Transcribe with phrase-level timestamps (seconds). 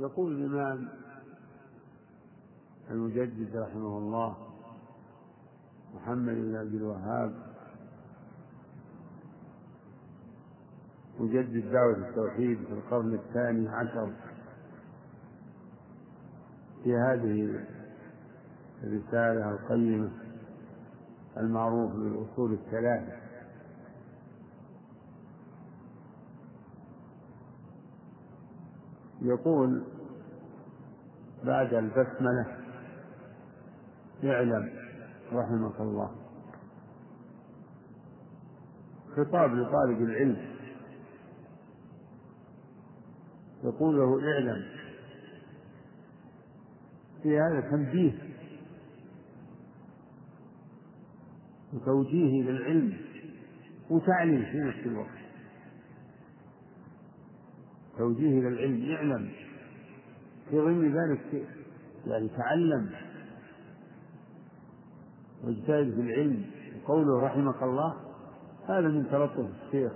[0.00, 0.88] يقول الإمام
[2.90, 4.36] المجدد رحمه الله
[5.94, 7.34] محمد بن عبد الوهاب
[11.20, 14.12] مجدد دعوة التوحيد في القرن الثاني عشر
[16.84, 17.64] في هذه
[18.84, 20.10] الرسالة القيمة
[21.36, 23.23] المعروف بالأصول الثلاثة.
[29.24, 29.84] يقول
[31.44, 32.46] بعد البسملة
[34.24, 34.70] اعلم
[35.32, 36.10] رحمك الله.
[39.16, 40.54] خطاب لطالب العلم.
[43.64, 44.64] يقول له اعلم.
[47.22, 48.18] في هذا تنبيه.
[51.72, 52.96] وتوجيه للعلم.
[53.90, 55.23] وتعليم في نفس الوقت.
[57.98, 59.30] توجيه إلى العلم اعلم
[60.50, 61.48] في ضمن ذلك
[62.06, 62.90] يعني تعلم.
[65.44, 66.44] واجتهد في العلم.
[66.84, 67.96] وقوله رحمك الله
[68.68, 69.92] هذا من تلطف الشيخ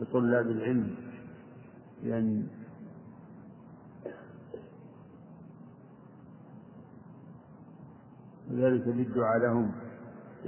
[0.00, 0.94] بطلاب العلم.
[2.04, 2.46] يعني
[8.50, 9.72] وذلك بالدعاء لهم.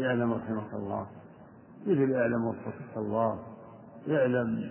[0.00, 1.06] اعلم رحمك الله.
[1.86, 3.42] مثل اعلم وفقك الله.
[4.08, 4.70] اعلم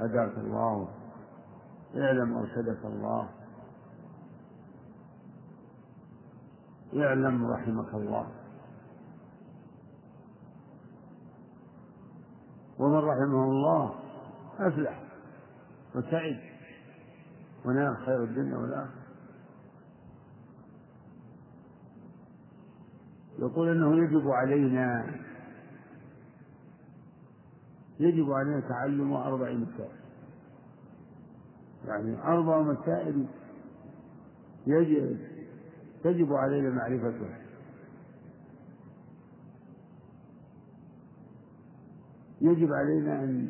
[0.00, 0.88] هداك الله.
[1.96, 3.28] اعلم أرشدك الله.
[6.96, 8.26] اعلم رحمك الله.
[12.78, 13.94] ومن رحمه الله
[14.58, 15.02] أفلح
[15.94, 16.40] وسعد.
[17.64, 19.06] ونال خير الدنيا والآخرة.
[23.38, 25.06] يقول إنه يجب علينا
[28.00, 30.05] يجب علينا تعلم أربع مسائل
[31.86, 33.26] يعني أربع مسائل
[34.66, 35.18] يجب
[36.04, 37.38] تجب علينا معرفتها
[42.40, 43.48] يجب علينا أن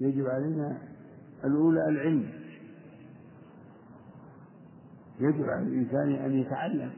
[0.00, 0.78] يجب علينا
[1.44, 2.30] الأولى العلم.
[5.20, 6.92] يجب على الإنسان أن يتعلم.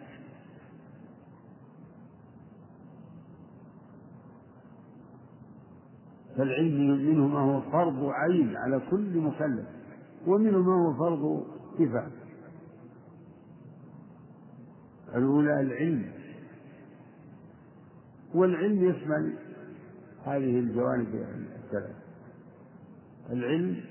[6.37, 9.67] فالعلم منه ما هو فرض عين على كل مكلف
[10.27, 12.23] ومنه ما هو فرض كفاية
[15.15, 16.13] الأولى العلم.
[18.35, 19.39] والعلم يشمل
[20.25, 21.15] هذه الجوانب
[21.65, 21.97] الثلاث
[23.31, 23.85] العلم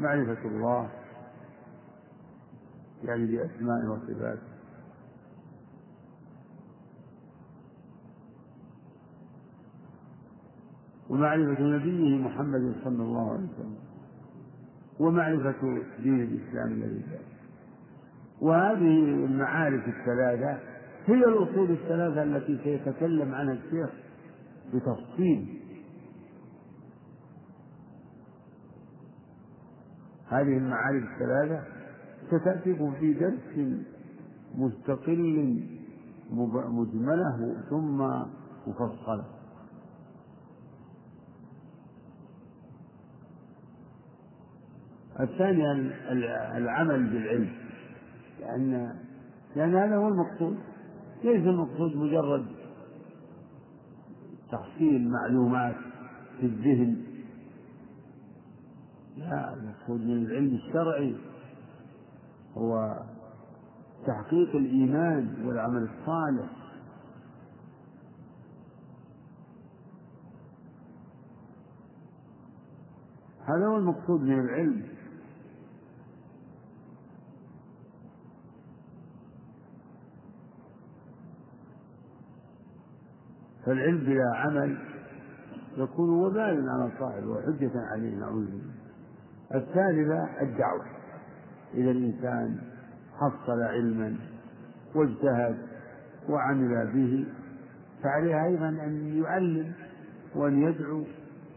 [0.00, 0.90] معرفة الله
[3.04, 4.55] يعني بأسمائه وصفاته.
[11.10, 13.76] ومعرفة نبيه محمد صلى الله عليه وسلم.
[15.00, 17.02] ومعرفة دين الإسلام الذي
[18.40, 20.58] وهذه المعارف الثلاثة
[21.06, 23.90] هي الأصول الثلاثة التي سيتكلم عنها الشيخ
[24.74, 25.62] بتفصيل.
[30.28, 31.62] هذه المعارف الثلاثة
[32.26, 33.78] ستأتيكم في درس
[34.54, 35.62] مستقل
[36.68, 38.00] مجملة ثم
[38.66, 39.24] مفصلة
[45.20, 45.72] الثاني
[46.56, 47.52] العمل بالعلم.
[48.40, 48.94] لأن
[49.56, 50.58] لأن هذا هو المقصود.
[51.24, 52.46] ليس المقصود مجرد
[54.52, 55.76] تحصيل معلومات
[56.40, 56.96] في الذهن.
[59.16, 61.16] لا المقصود من العلم الشرعي
[62.56, 62.96] هو
[64.06, 66.50] تحقيق الإيمان والعمل الصالح.
[73.48, 74.95] هذا هو المقصود من العلم.
[83.66, 84.78] فالعلم بلا عمل
[85.76, 88.74] يكون وبالا على صاحبه وحجة عليه نعوذ بالله.
[89.54, 90.86] الثالثة الدعوة.
[91.74, 92.58] إذا الإنسان
[93.16, 94.16] حصل علما
[94.94, 95.56] واجتهد
[96.28, 97.26] وعمل به
[98.02, 99.72] فعليه أيضا أن يعلم
[100.34, 101.04] وأن يدعو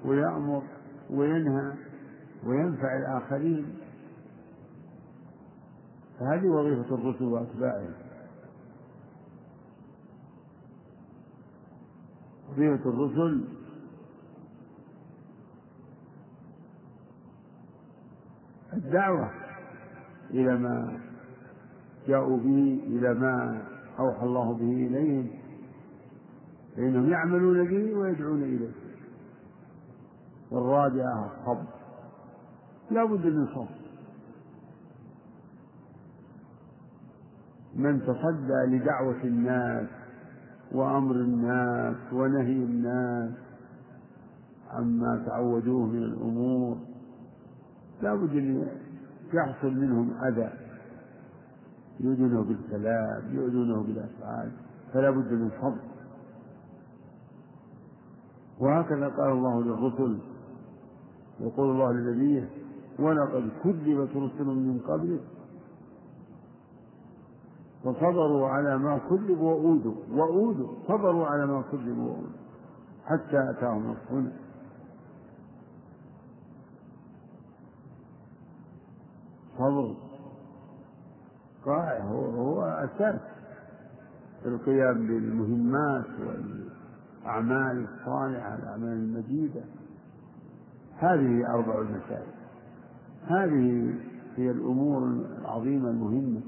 [0.06, 0.64] ويأمر
[1.10, 1.74] وينهى
[2.46, 3.66] وينفع الآخرين.
[6.20, 7.94] فهذه وظيفة الرسل وأتباعهم.
[12.52, 13.44] وظيفة الرسل.
[18.74, 19.32] الدعوة
[20.32, 21.00] إلى ما
[22.08, 23.64] جاءوا به إلى ما
[24.00, 25.30] أوحى الله به إليهم
[26.76, 28.72] فإنهم يعملون به ويدعون إليه.
[30.52, 31.68] والرابعة الصبر.
[32.92, 33.80] لا بد من صبر.
[37.76, 39.99] من تصدى لدعوة الناس
[40.72, 43.32] وأمر الناس ونهي الناس
[44.72, 46.78] عما تعودوه من الأمور.
[48.02, 48.68] لا بد أن
[49.34, 50.50] يحصل منهم أذى.
[52.00, 54.52] يؤذونه بالكلام يؤذونه بالأفعال
[54.94, 55.80] فلا بد من صبر
[58.60, 60.18] وهكذا قال الله للرسل
[61.40, 62.50] يقول الله لنبيه
[63.00, 65.22] ولقد كذبت رسل من قبلك
[67.84, 72.40] فصبروا على ما كذبوا وأوذوا وأوذوا صبروا على ما كذبوا وأوذوا
[73.06, 74.32] حتى أتاهم نصرنا
[79.58, 79.96] صبر.
[81.66, 83.20] قائع هو, هو أساس
[84.46, 89.62] القيام بالمهمات والأعمال الصالحة الأعمال المجيدة.
[90.98, 92.34] هذه أربع المسائل.
[93.28, 93.94] هذه
[94.36, 95.04] هي الأمور
[95.42, 96.42] العظيمة المهمة.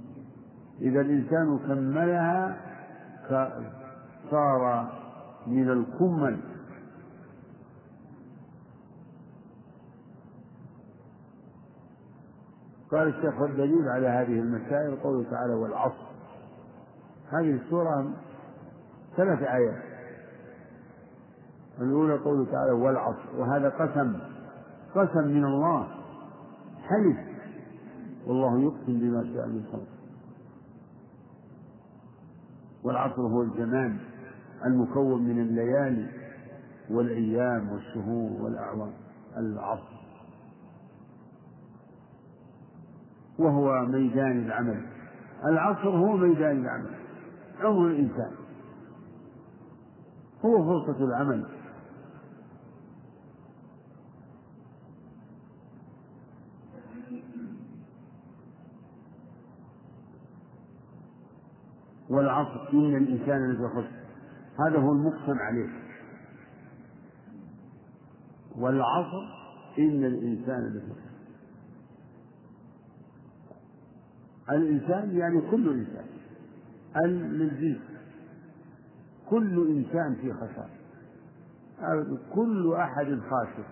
[0.79, 2.57] إذا الإنسان كملها
[4.31, 4.91] صار
[5.47, 6.39] من الكمل.
[12.91, 16.11] قال الشيخ والدليل على هذه المسائل قوله تعالى والعصر.
[17.29, 18.11] هذه السورة
[19.17, 19.83] ثلاث آيات.
[21.81, 24.19] الأولى قوله تعالى والعصر وهذا قسم
[24.95, 25.87] قسم من الله
[26.81, 27.17] حلف.
[28.27, 30.00] والله يقسم بما شاء من خلقه.
[32.83, 33.97] والعصر هو الزمان
[34.65, 36.07] المكون من الليالي
[36.89, 38.91] والأيام والشهور والأعوام
[39.37, 40.01] العصر.
[43.39, 44.85] وهو ميدان العمل.
[45.45, 46.95] العصر هو ميدان العمل
[47.61, 48.31] عمر الإنسان.
[50.45, 51.45] هو فرصة العمل.
[62.11, 64.01] والعصر إن الإنسان لفي خسر.
[64.59, 65.69] هذا هو المقسم عليه.
[68.55, 69.23] والعصر
[69.79, 71.11] إن الإنسان لفي خسر.
[74.49, 76.05] الإنسان يعني كل إنسان.
[77.05, 77.81] للجنس
[79.29, 80.69] كل إنسان في خسارة
[82.33, 83.65] كل أحد خاسر.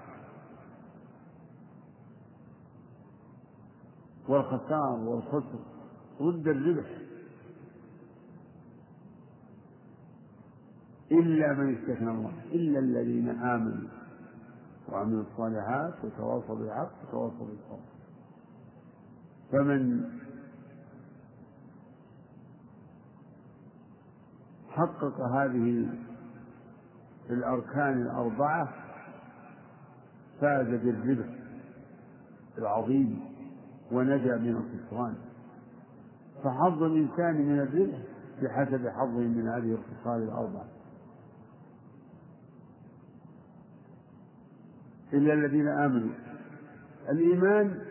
[4.27, 5.59] والخسار والخسر
[6.21, 6.89] ضد الربح.
[11.11, 13.89] إلا من استثنى الله إلا الذين آمنوا
[14.89, 17.89] وعملوا الصالحات وتواصوا بالحق وتواصوا بالصبر
[19.51, 20.03] فمن
[24.69, 25.87] حقق هذه
[27.29, 28.69] الأركان الأربعة
[30.41, 31.29] فاز بالربح
[32.57, 33.19] العظيم
[33.91, 35.15] ونجا من الخسران.
[36.43, 37.97] فحظ الإنسان من الربح
[38.41, 40.65] بحسب حظه من هذه الخصال الأربعة.
[45.13, 46.13] إلا الذين آمنوا.
[47.09, 47.81] الإيمان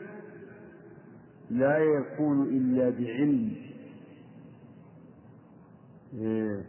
[1.51, 3.57] لا يكون إلا بعلم.
[6.15, 6.65] إيه.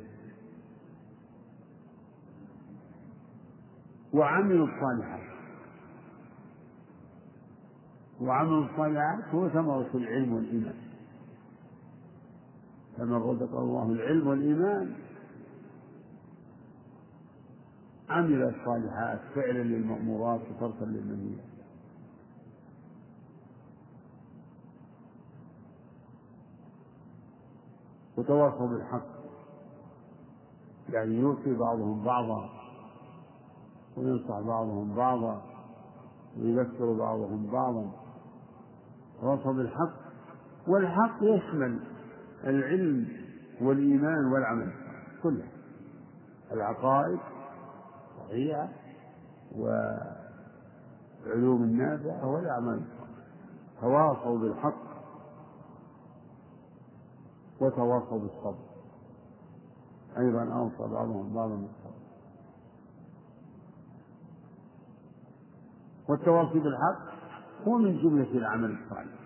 [4.13, 5.29] وعملوا الصالحات.
[8.21, 10.75] وعمل الصالحات هو ثمرة العلم والإيمان.
[12.97, 14.93] فمن رزق الله العلم والإيمان.
[18.09, 21.49] عمل الصالحات فعلا للمأمورات وتركا للمنهيات
[28.17, 29.19] وتواصوا بالحق.
[30.89, 32.49] يعني يوصي بعضهم بعضا
[33.97, 35.41] وينصح بعضهم بعضا
[36.37, 37.91] ويذكر بعضهم بعضا.
[39.21, 39.93] تواصوا بالحق.
[40.67, 41.79] والحق يشمل
[42.43, 43.07] العلم
[43.61, 44.71] والإيمان والعمل
[45.23, 45.47] كله.
[46.51, 47.19] العقائد
[48.29, 48.69] الصحيحة
[51.25, 52.81] والعلوم النافعة والأعمال
[53.81, 54.89] تواصوا بالحق
[57.61, 58.69] وتواصوا بالصبر.
[60.17, 61.99] أيضا أوصى بعضهم بعضا بالصبر
[66.09, 66.99] والتواصي بالحق
[67.67, 69.19] هو من جملة العمل الصالح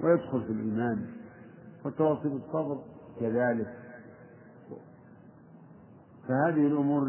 [0.00, 1.06] ويدخل في الإيمان.
[1.84, 2.82] والتواصي بالصبر
[3.20, 3.85] كذلك
[6.28, 7.02] فهذه الأمور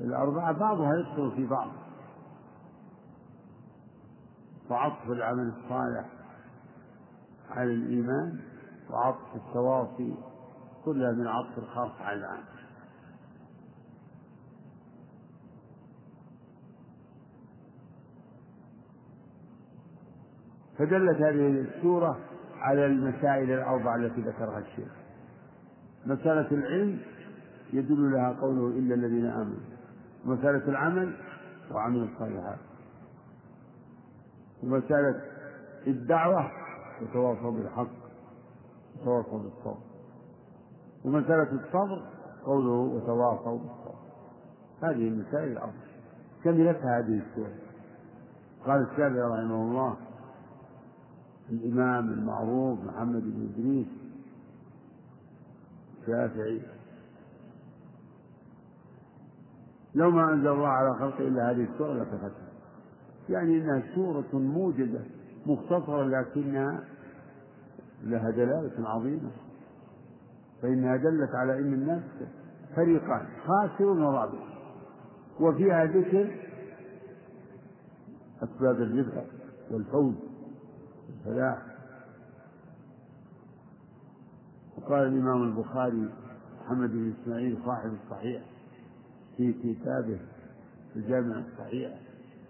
[0.00, 1.70] الأربعة بعضها يدخل في بعض.
[4.70, 6.04] وعطف العمل الصالح
[7.50, 8.40] على الإيمان
[8.90, 10.14] وعطف التواصي
[10.84, 12.44] كلها من عطف الخاص على العام
[20.78, 22.18] فدلت هذه السورة
[22.56, 24.99] على المسائل الأربعة التي ذكرها الشيخ.
[26.06, 26.98] مسألة العلم
[27.72, 29.60] يدل لها قوله إلا الذين آمنوا.
[30.24, 31.16] مسألة العمل
[31.72, 32.58] وعمل الصالحات.
[34.62, 35.20] ومسألة
[35.86, 36.50] الدعوة
[37.02, 37.90] وتواصوا بالحق
[38.96, 39.80] وتواصوا بالصبر.
[41.04, 42.02] ومسألة الصبر
[42.44, 44.00] قوله وتواصوا بالصبر.
[44.82, 45.72] هذه المسائل الأربع
[46.44, 47.54] كملتها هذه السورة؟
[48.66, 49.96] قال الشافعي رحمه الله
[51.50, 53.86] الإمام المعروف محمد بن إدريس
[56.00, 56.62] الشافعي
[59.94, 62.50] لو ما أنزل الله على خلقه إلا هذه السورة لكفتها
[63.28, 65.00] يعني إنها سورة موجزة
[65.46, 66.84] مختصرة لكنها
[68.02, 69.30] لها دلالة عظيمة.
[70.62, 72.02] فإنها دلت على أن الناس
[72.76, 74.58] فريقان خاسر ورابح
[75.40, 76.36] وفيها ذكر
[78.42, 79.24] أسباب الربح
[79.70, 80.14] والفوز
[81.08, 81.69] والفلاح.
[84.80, 86.08] وقال الإمام البخاري
[86.64, 88.42] محمد بن إسماعيل صاحب الصحيح
[89.36, 90.18] في كتابه
[90.96, 91.98] الجامع الصحيح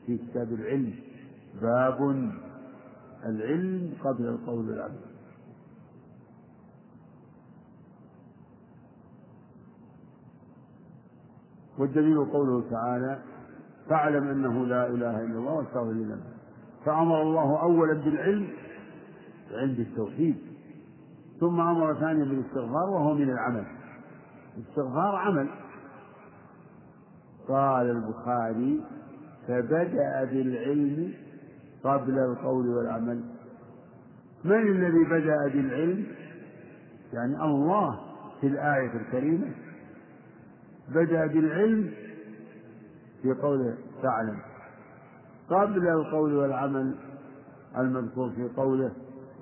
[0.07, 0.95] في كتاب العلم
[1.63, 2.31] باب
[3.25, 5.01] العلم قبل القول العبد
[11.79, 13.19] والدليل قوله تعالى
[13.89, 16.23] فاعلم أنه لا إله إلا الله واستغفر لذنبك
[16.85, 18.49] فأمر الله أولا بالعلم
[19.53, 20.37] علم التوحيد.
[21.41, 23.65] ثم أمر ثانيا بالاستغفار وهو من العمل.
[24.57, 25.49] الاستغفار عمل.
[27.49, 28.81] قال البخاري
[29.49, 31.15] فبدأ بالعلم
[31.85, 33.21] قبل القول والعمل.
[34.45, 36.07] من الذي بدأ بالعلم؟
[37.13, 38.01] يعني الله
[38.41, 39.55] في الآية الكريمة.
[40.89, 41.91] بدأ بالعلم
[43.23, 44.39] في قوله تعلم
[45.51, 46.95] قبل القول والعمل
[47.77, 48.93] المذكور في قوله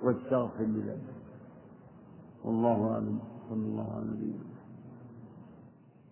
[0.02, 1.17] واستغفر لذنبك.
[2.44, 3.18] والله أعلم.
[3.50, 4.44] صلى الله على نبينا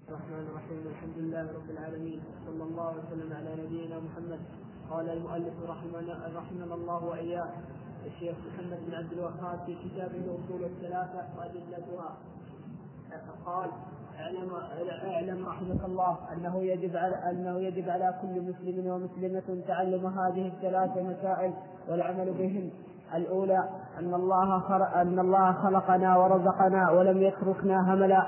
[0.09, 0.83] الرحمن الرحيم.
[0.87, 2.21] الحمد لله رب العالمين.
[2.47, 4.41] صلى الله وسلم على نبينا محمد.
[4.91, 7.49] قال المؤلف رحمنا رحمنا الله وإياه
[8.07, 12.17] الشيخ محمد بن عبد الوهاب في كتابه الأصول الثلاثة وأدلتها.
[13.47, 13.71] قال
[14.19, 14.51] اعلم
[15.05, 20.99] اعلم رحمك الله أنه يجب على أنه يجب على كل مسلم ومسلمة تعلم هذه الثلاث
[20.99, 21.53] مسائل
[21.89, 22.71] والعمل بهن
[23.15, 23.69] الأولى
[24.01, 28.27] أن الله خلق أن الله خلقنا ورزقنا ولم يتركنا هملا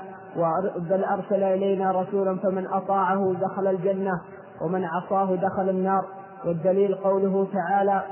[0.89, 4.21] بل أرسل إلينا رسولا فمن أطاعه دخل الجنة
[4.61, 6.05] ومن عصاه دخل النار.
[6.45, 8.03] والدليل قوله تعالى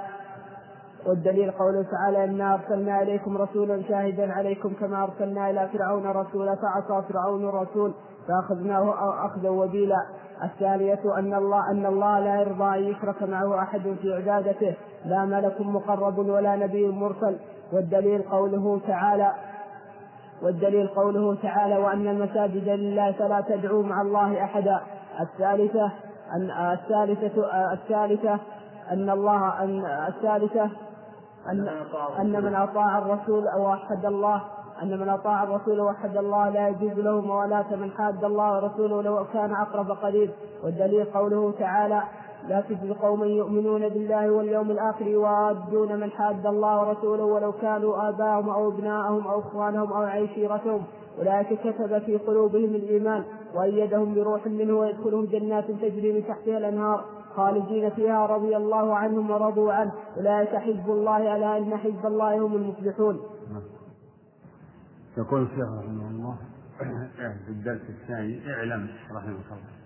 [1.08, 7.08] والدليل قوله تعالى إنا أرسلنا إليكم رسولا شاهدا عليكم كما أرسلنا إلى فرعون رسولا فعصى
[7.10, 7.94] فرعون الرسول
[8.28, 8.94] فأخذناه
[9.26, 10.06] أخذا وبيلا.
[10.44, 15.62] الثانية أن الله أن الله لا يرضى أن يشرك معه أحد في عبادته لا ملك
[15.62, 17.38] مقرب ولا نبي مرسل.
[17.74, 19.32] والدليل قوله تعالى
[20.44, 24.82] والدليل قوله تعالى وأن المساجد لله فلا تدعوا مع الله أحدا.
[25.22, 25.92] الثالثة
[26.36, 28.40] أن الثالثة الثالثة
[28.92, 30.70] أن الله أن الثالثة
[31.52, 31.68] أن
[32.20, 34.42] أن من أطاع الرسول وحد الله.
[34.84, 39.26] أن من أطاع الرسول وحد الله لا يجوز له موالاة من حاد الله ورسوله لو
[39.34, 40.30] كان أقرب قريب.
[40.64, 42.04] والدليل قوله تعالى
[42.48, 48.50] لا تجد قوما يؤمنون بالله واليوم الآخر يوادون من حاد الله ورسوله ولو كانوا آباءهم
[48.50, 50.84] أو أبناءهم أو إخوانهم أو عشيرتهم.
[51.20, 53.24] أولئك كتب في قلوبهم الإيمان
[53.56, 57.06] وأيدهم بروح منه ويدخلهم جنات تجري من تحتها الأنهار.
[57.38, 59.92] خالدين فيها رضي الله عنهم ورضوا عنه.
[60.18, 63.20] أولئك حزب الله ألا إن حزب الله هم المفلحون.
[65.18, 66.38] يقول الشيخ رحمه الله
[67.46, 69.78] في الدرس الثاني اعلم رحمه الله.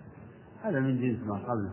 [0.62, 1.72] هذا من جنس ما قبله.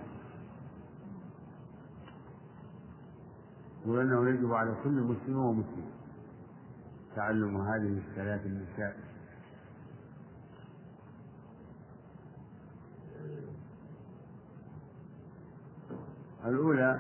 [3.86, 5.90] وأنه يجب على كل مسلم ومسلم
[7.16, 9.10] تعلم هذه الثلاث المسائل
[16.46, 17.00] الأولى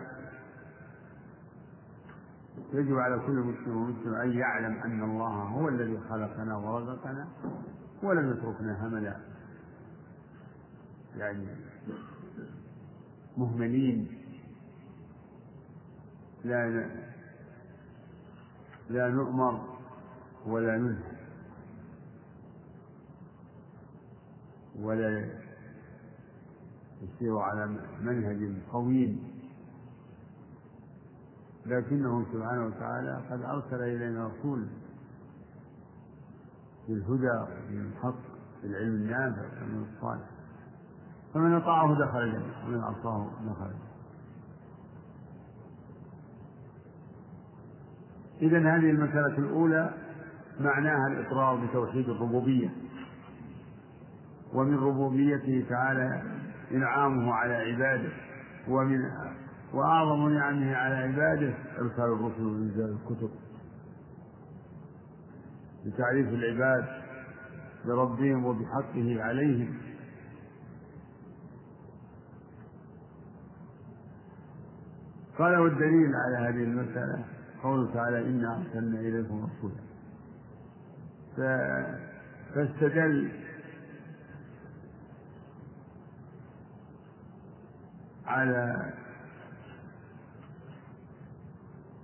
[2.73, 7.27] يجب على كل مسلم ومسلم أن يعلم أن الله هو الذي خلقنا ورزقنا
[8.03, 9.15] ولم يتركنا هملا.
[11.17, 11.47] يعني
[13.37, 14.07] مهملين.
[16.43, 16.89] لا
[18.89, 19.77] لا نؤمر
[20.45, 21.17] ولا ننهى
[24.79, 25.29] ولا
[27.01, 27.65] يسير على
[28.01, 29.28] منهج قويم.
[31.69, 34.67] لكنه سبحانه وتعالى قد أرسل إلينا رسول
[36.87, 38.21] بالهدى بالحق
[38.63, 40.29] بالعلم النافع والعمل الصالح.
[41.33, 43.89] فمن أطاعه دخل الجنة ومن عصاه دخل الجنة.
[48.41, 49.93] إذا هذه المسألة الأولى
[50.59, 52.69] معناها الإقرار بتوحيد الربوبية.
[54.53, 56.23] ومن ربوبيته تعالى
[56.71, 58.11] إنعامه على عباده
[58.67, 58.99] ومن
[59.73, 63.29] وأعظم نعمه على عباده إرسال الرسل وإنزال الكتب.
[65.85, 66.85] لتعريف العباد
[67.85, 69.77] بربهم وبحقه عليهم.
[75.37, 77.25] قال والدليل على هذه المسألة
[77.63, 79.89] قوله تعالى إنا أرسلنا إليكم رسولا.
[82.55, 83.31] فاستدل
[88.25, 88.93] على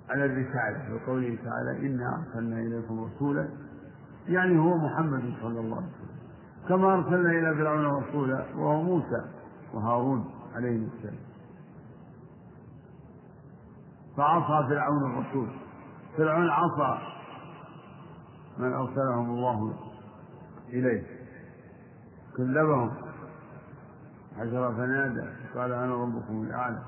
[0.09, 3.49] على الرسالة وقوله تعالى إنا أرسلنا إليكم رسولا
[4.27, 6.15] يعني هو محمد صلى الله عليه وسلم
[6.67, 9.25] كما أرسلنا إلى فرعون رسولا وهو موسى
[9.73, 11.19] وهارون عليهم السلام.
[14.17, 15.47] فعصى فرعون الرسول
[16.17, 16.97] فرعون عصى
[18.57, 19.73] من أرسلهم الله
[20.69, 21.03] إليه
[22.37, 22.91] كذبهم
[24.37, 26.81] حشر فنادى قال أنا ربكم الأعلى.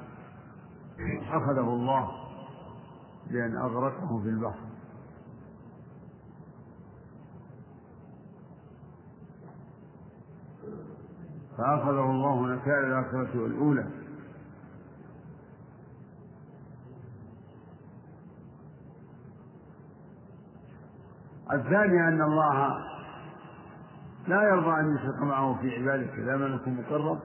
[1.31, 2.26] أخذه الله.
[3.31, 4.67] بأن أغرقه في البحر.
[11.57, 13.87] فأخذه الله نكال الآخرة والأولى.
[21.53, 22.77] الثاني أن الله
[24.27, 27.19] لا يرضى أن يشرك معه في عبادته لا ملك مقرب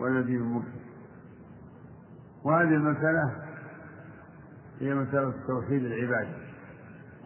[0.00, 0.82] ولا نبي مرسل
[2.44, 3.41] وهذه المسألة
[4.82, 6.36] هي مسألة توحيد العبادة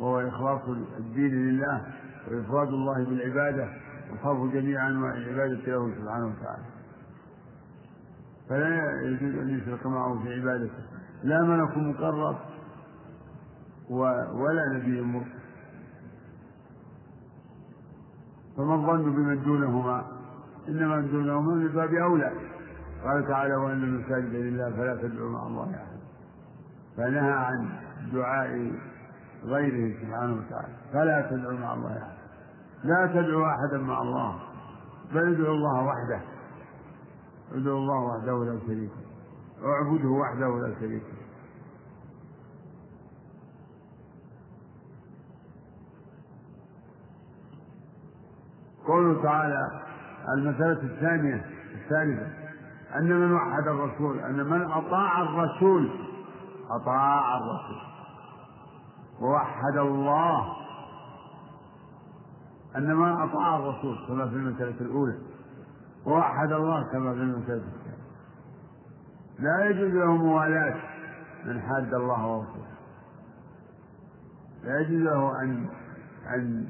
[0.01, 0.61] وهو إخلاص
[0.99, 1.87] الدين لله
[2.29, 3.69] وإفراد الله بالعبادة
[4.13, 6.65] وصرف جميع أنواع العبادة له سبحانه وتعالى.
[8.49, 10.83] فلا يجوز أن يشرك معه في عبادته.
[11.23, 12.37] لا ملك مقرب
[14.35, 15.27] ولا نبي مرسل
[18.57, 20.05] فما الظن بمن دونهما؟
[20.69, 22.33] إنما من دونهما من باب أولى.
[23.05, 25.96] قال تعالى وأن المساجد لله فلا تدعوا مع الله أحد
[26.97, 27.69] فنهى عن
[28.13, 28.73] دعاء
[29.45, 30.75] غيره سبحانه وتعالى.
[30.93, 32.17] فلا تدعوا مع الله أحد
[32.85, 34.39] لا تدعوا أحدا مع الله
[35.15, 36.21] بل ادعوا الله وحده.
[37.53, 38.91] ادعوا الله وحده لا شريك
[39.65, 41.27] اعبده وحده لا شريك له.
[48.87, 49.69] قوله تعالى
[50.39, 52.27] المسألة الثانية الثالثة
[52.97, 55.91] أن من وحد الرسول أن من أطاع الرسول
[56.71, 57.83] أطاع الرسول.
[59.21, 60.57] ووحد الله
[62.77, 65.19] أن من أطاع الرسول كما في المسألة الأولى.
[66.07, 67.97] ووحد الله كما في المسألة الثانية.
[69.39, 70.77] لا يجوز له موالاة
[71.45, 72.77] من حاد الله ورسوله.
[74.63, 75.69] لا يجوز له أن
[76.35, 76.67] أن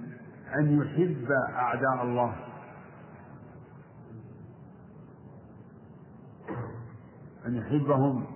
[0.58, 2.36] أن يحب أعداء الله.
[7.46, 8.35] أن يحبهم.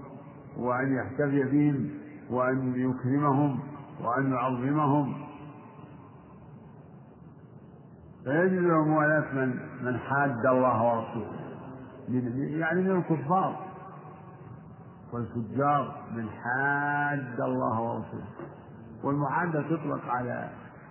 [0.57, 1.91] وأن يحتفي بهم
[2.31, 3.61] وأن يكرمهم
[4.05, 5.15] وأن يعظمهم.
[8.25, 11.41] فيجب له موالاة من من حاد الله ورسوله.
[12.59, 13.57] يعني من الكفار.
[15.13, 18.27] والفجار من حاد الله ورسوله.
[19.05, 20.51] والمحادة تطلق على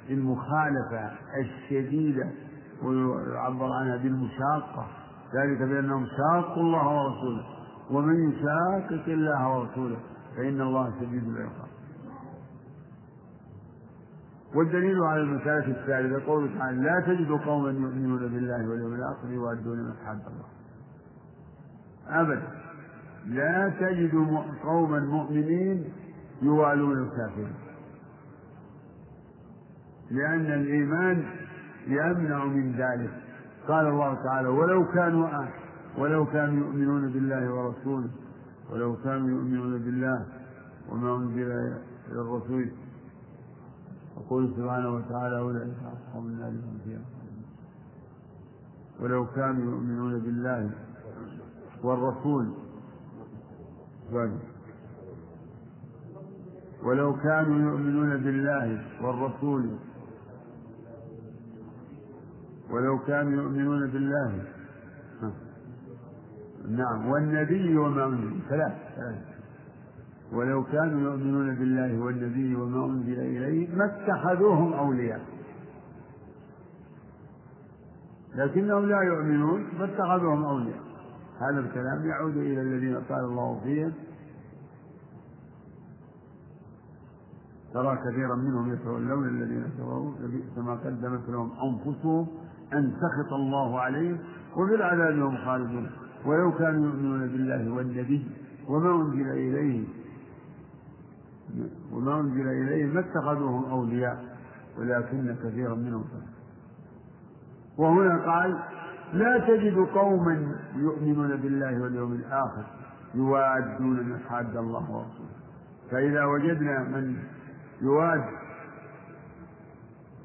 [0.10, 2.30] المخالفة الشديدة
[2.84, 4.88] ويعبر عنها بالمشاقة.
[5.36, 7.59] ذلك بأنهم شاقوا الله ورسوله.
[7.90, 9.98] ومن يشاقق الله ورسوله
[10.38, 11.70] فإن الله شديد العقاب.
[14.56, 19.94] والدليل على المسألة الثالثة قوله تعالى لا تجد قوما يؤمنون بالله واليوم الآخر يوادون من
[20.06, 20.50] حد الله.
[22.22, 22.48] أبدا.
[23.26, 24.16] لا تجد
[24.64, 25.94] قوما مؤمنين
[26.42, 27.56] يوالون الكافرين.
[30.12, 31.26] لأن الإيمان
[31.88, 33.12] يمنع من ذلك.
[33.68, 35.48] قال الله تعالى ولو كانوا آه
[35.98, 38.10] ولو كانوا يؤمنون بالله ورسوله
[38.72, 40.26] ولو كانوا يؤمنون بالله
[40.90, 41.52] وما أنزل
[42.12, 42.70] إلى الرسول.
[44.18, 47.02] يقول سبحانه وتعالى أولئك أصحاب النار هم فيها
[49.00, 50.72] ولو كانوا يؤمنون بالله
[51.84, 52.54] والرسول.
[56.84, 59.70] ولو كانوا يؤمنون بالله والرسول.
[62.72, 64.44] ولو كانوا يؤمنون بالله
[66.70, 67.10] نعم.
[67.10, 68.40] والنبي وما أنزل.
[68.50, 69.18] ثلاث ثلاث
[70.32, 75.22] ولو كانوا يؤمنون بالله والنبي وما أنزل إليه ما اتخذوهم أولياء.
[78.36, 80.82] لكنهم لا يؤمنون فاتخذوهم أولياء.
[81.40, 83.94] هذا الكلام يعود إلى الذين قال الله فيهم.
[87.74, 92.28] ترى كثيرا منهم يتولون الذين كفروا لبئس ما قدمت لهم أنفسهم
[92.74, 94.18] أن سخط الله عليهم
[94.58, 95.92] وبالعذاب هم خالدون.
[96.26, 98.28] ولو كانوا يؤمنون بالله والنبي
[98.68, 99.84] وما أنزل إليه
[101.92, 104.38] وما أنزل إليه ما اتخذوهم أولياء
[104.78, 106.40] ولكن كثيرا منهم فاسقون
[107.78, 108.60] وهنا قال
[109.14, 112.64] لا تجد قوما يؤمنون بالله واليوم الآخر
[113.16, 115.30] يوادون من حاد الله ورسوله.
[115.92, 117.18] فإذا وجدنا من
[117.82, 118.24] يواد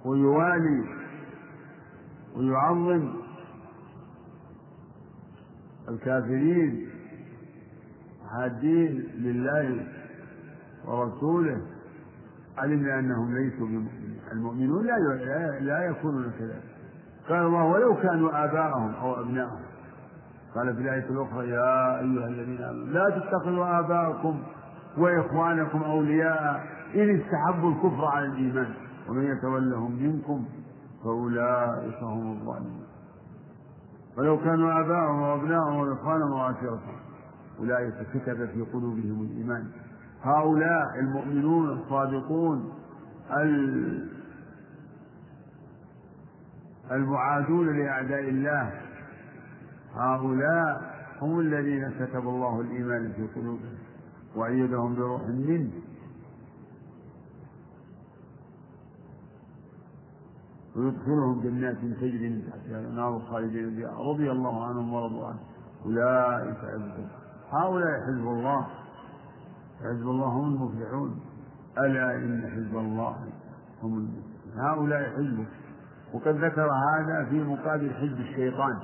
[0.04, 0.85] ويوالي
[2.37, 3.12] ويعظم
[5.88, 6.88] الكافرين
[8.30, 9.86] حادين لله
[10.86, 11.60] ورسوله
[12.58, 13.68] علمنا انهم ليسوا
[14.32, 16.62] المؤمنون لا لا يكونون كذلك.
[17.28, 19.60] قال الله ولو كانوا آباءهم أو أبناءهم.
[20.54, 24.42] قال في الآية الأخرى يا أيها الذين آمنوا لا تتخذوا آباءكم
[24.98, 28.74] وإخوانكم أولياء إن استحبوا الكفر على الإيمان.
[29.08, 30.44] ومن يتولهم منكم
[31.04, 32.83] فأولئك هم الظالمون.
[34.18, 36.98] ولو كانوا اباءهم وابناءهم وإخوانهم وعشيرتهم.
[37.59, 39.66] أولئك كتب في قلوبهم الإيمان.
[40.22, 42.72] هؤلاء المؤمنون الصادقون
[46.90, 48.72] المعادون لأعداء الله.
[49.94, 53.79] هؤلاء هم الذين كتب الله الإيمان في قلوبهم
[54.37, 55.70] وأيدهم بروح منه.
[60.76, 63.90] ويدخلهم جنات تجري من تحتها الأنهار خالدين فيها.
[63.98, 65.38] رضي الله عنهم ورضوا عنه.
[65.87, 67.08] أولئك حزب
[67.50, 68.66] هؤلاء حزب الله.
[69.80, 71.20] حزب الله هم المفلحون.
[71.78, 73.16] ألا إن حزب الله
[73.82, 74.34] هم المفلحون.
[74.56, 75.46] هؤلاء حزبه
[76.14, 78.78] وقد ذكر هذا في مقابل حزب الشيطان.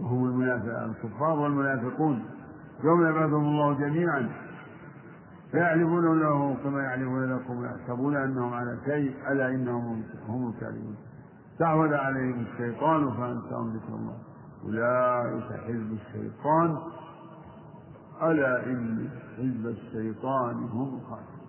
[0.00, 2.24] وهم الكفار والمنافقون.
[2.84, 4.41] يوم يبعثهم الله جميعا.
[5.52, 10.96] فيعلمون له كما يعلمون لكم ويحسبون أنهم على شيء ألا إنهم هم الكاذبون.
[11.58, 14.18] تعود عليهم الشيطان فأنساهم ذكر الله.
[14.64, 16.78] أولئك حزب الشيطان.
[18.22, 21.42] ألا إن حزب الشيطان هم الخاسرون.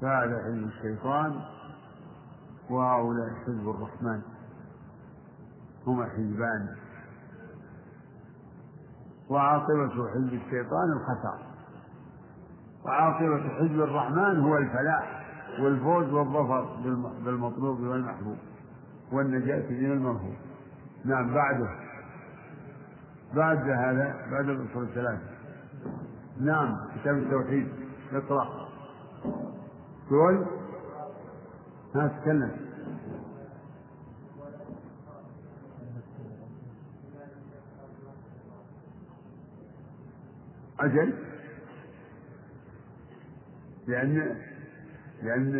[0.00, 1.40] فهذا حزب الشيطان
[2.70, 4.20] وهؤلاء حزب الرحمن.
[5.86, 6.76] هما حزبان.
[9.30, 11.38] وعاقبة حزب الشيطان الخسار.
[12.84, 15.26] وعاقبة حزب الرحمن هو الفلاح
[15.60, 16.64] والفوز والظفر
[17.24, 18.36] بالمطلوب والمحبوب
[19.12, 20.34] والنجاة من المرهوب.
[21.04, 21.68] نعم بعده.
[23.34, 25.22] بعد هذا بعد الأصول الثلاثة
[26.40, 27.68] نعم كتاب التوحيد.
[28.12, 28.48] اقرأ.
[30.08, 30.46] تقول
[31.94, 32.69] ها تكلم.
[40.80, 41.14] أجل؟
[43.86, 44.36] لأن
[45.22, 45.54] لأن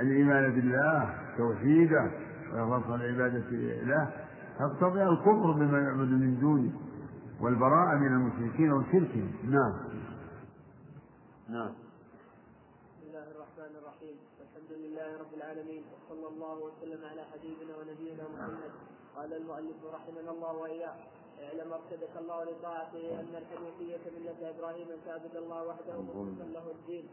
[0.00, 2.10] الإيمان بالله توحيدة
[2.52, 3.50] وإخلاص العبادة
[3.82, 4.10] له.
[4.58, 6.72] تقتضي الكفر بما يعبد من دونه
[7.40, 9.72] والبراءة من المشركين وشركهم نعم.
[11.48, 11.72] نعم.
[11.72, 14.16] بسم الله الرحمن الرحيم.
[14.40, 18.70] الحمد لله رب العالمين وصلى الله وسلم على حبيبنا ونبينا محمد.
[19.16, 20.94] قال المؤلف رحمنا الله واياه
[21.42, 27.08] اعلم ارشدك الله لطاعته أن الحنيفية ملة إبراهيم ان تعبد الله وحده مخلصا له الدين.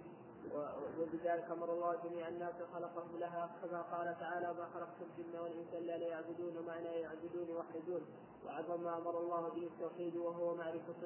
[1.00, 5.98] وبذلك أمر الله جميع الناس خلقهم لها كما قال تعالى ما خلقت الجن والإنس إلا
[5.98, 8.02] ليعبدون معنى يعبدون يوحدون
[8.46, 11.02] وأعظم ما أمر الله به التوحيد وهو معرفة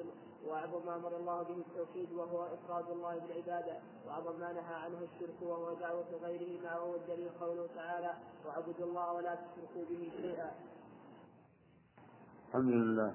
[0.46, 3.78] وأعظم ما أمر الله به التوحيد وهو إفراد الله بالعبادة.
[4.06, 8.14] وأعظم ما نهى عنه الشرك وهو دعوة غيره معه والدليل قوله تعالى
[8.46, 10.50] واعبدوا الله ولا تشركوا به شيئا.
[12.50, 13.14] الحمد لله.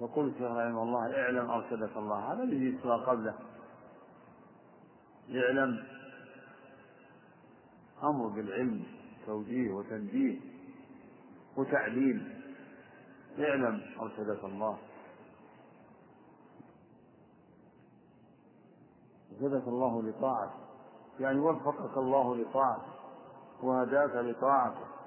[0.00, 2.32] وقل الشيخ رحمه الله اعلم ارشدك الله.
[2.32, 3.34] هذا الذي يتلى قبله.
[5.30, 5.84] اعلم
[8.02, 8.84] أمر بالعلم
[9.26, 10.40] توجيه وتنبيه
[11.56, 12.42] وتعليم.
[13.38, 14.78] اعلم ارشدك الله.
[19.32, 20.60] ارشدك الله لطاعته.
[21.20, 22.92] يعني وفقك الله لطاعته
[23.62, 25.01] وهداك لطاعته.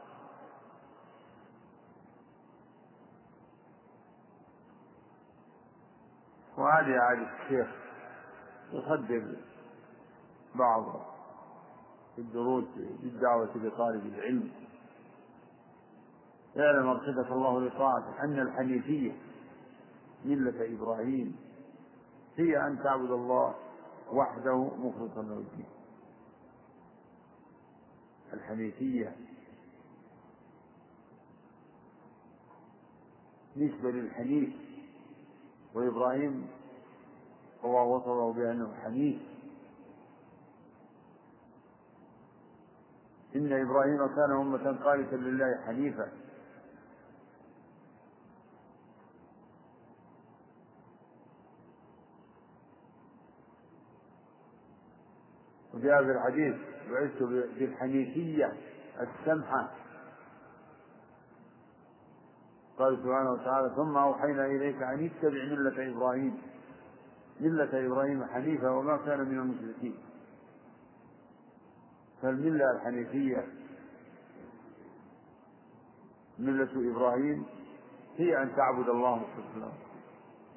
[6.66, 7.68] وهذه عادة الشيخ
[8.72, 9.38] يقدر
[10.56, 11.02] بعض
[12.18, 14.52] الدروس بالدعوة لطالب العلم.
[16.58, 19.12] اعلم ارشدك الله لطاعته أن الحنيفية
[20.26, 21.36] ملة إبراهيم
[22.38, 23.56] هي أن تعبد الله
[24.12, 25.68] وحده مخلصا له الدين.
[28.34, 29.16] الحنيفية
[33.58, 34.65] نسبة للحنيف
[35.76, 36.48] وإبراهيم
[37.64, 39.22] الله وصفه بأنه حنيف
[43.36, 46.12] إن إبراهيم كان أمة قانتا لله حنيفا.
[55.74, 56.56] وفي هذا الحديث
[56.92, 57.24] بعثت
[57.60, 58.54] بالحنيفية
[59.02, 59.85] السمحة.
[62.80, 66.38] قال سبحانه وتعالى ثم أوحينا إليك أن اتبع ملة إبراهيم.
[67.40, 69.96] ملة إبراهيم حنيفا وما كان من المشركين.
[72.22, 73.48] فالملة الحنيفية
[76.40, 77.46] ملة إبراهيم
[78.18, 79.74] هي أن تعبد الله سبحانه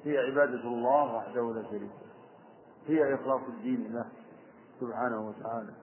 [0.03, 2.09] هي عبادة الله وحده لا شريك له.
[2.87, 4.05] هي إخلاص الدين له
[4.79, 5.73] سبحانه وتعالى.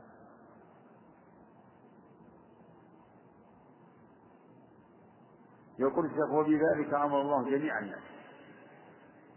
[5.79, 8.03] يقول الشيخ وبذلك أمر الله جميع الناس.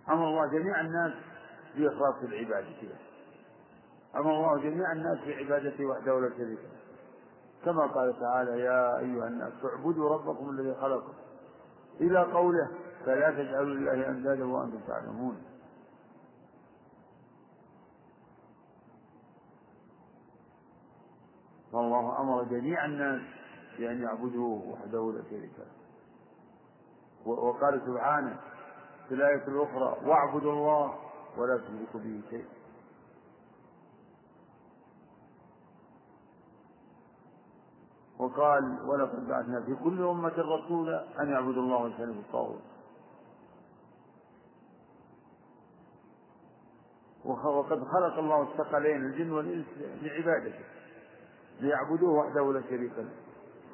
[0.10, 1.14] أمر الله جميع الناس
[1.76, 2.68] بإخلاص العبادة
[4.16, 6.80] أمر الله جميع الناس بعبادته وحده لا شريك له.
[7.66, 11.14] كما قال تعالى يا أيها الناس اعبدوا ربكم الذي خلقكم.
[12.02, 12.70] إلى قوله
[13.06, 15.44] فلا تجعلوا لله أندادا وأنتم تعلمون.
[21.72, 23.22] فالله أمر جميع الناس
[23.78, 25.79] بأن يعبدوه وحده لا شريك له.
[27.26, 28.40] وقال سبحانه
[29.08, 30.94] في الآية الأخرى واعبدوا الله
[31.38, 32.50] ولا تشركوا به شيئا.
[38.20, 42.62] وقال ولقد بعثنا في كل أمة رسولا أن يعبدوا الله واجتنبوا الطاغوت.
[47.26, 49.66] وقد خلق الله الثقلين الجن والإنس
[50.02, 50.66] لعبادته
[51.60, 53.29] ليعبدوه وحده لا شريك له.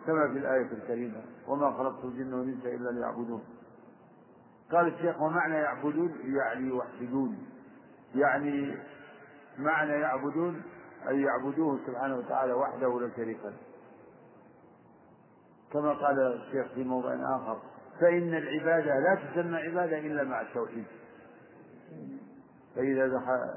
[0.05, 3.43] كما في الآية الكريمة وما خلقت الجن والإنس إلا ليعبدون.
[4.71, 7.37] قال الشيخ ومعنى يعبدون يعني يوحدون.
[8.15, 8.77] يعني
[9.57, 10.61] معنى يعبدون
[11.07, 13.57] أي يعبدوه سبحانه وتعالى وحده لا شريك له.
[15.73, 17.61] كما قال الشيخ في موضع آخر
[18.01, 20.85] فإن العبادة لا تسمى عبادة إلا مع التوحيد.
[22.75, 23.53] فإذا دخل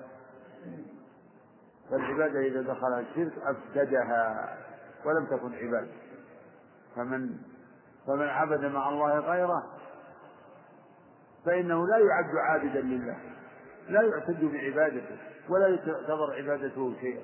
[1.91, 4.57] فالعبادة إذا دخلها الشرك أفسدها
[5.05, 6.08] ولم تكن عبادة.
[6.97, 7.37] فمن
[8.07, 9.63] فمن عبد مع الله غيره
[11.45, 13.17] فإنه لا يعد عابدا لله
[13.89, 17.23] لا يعتد بعبادته ولا تعتبر عبادته شيئا.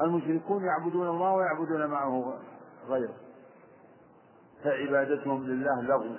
[0.00, 2.38] المشركون يعبدون الله ويعبدون معه
[2.88, 3.14] غيره
[4.64, 6.16] فعبادتهم لله لغو.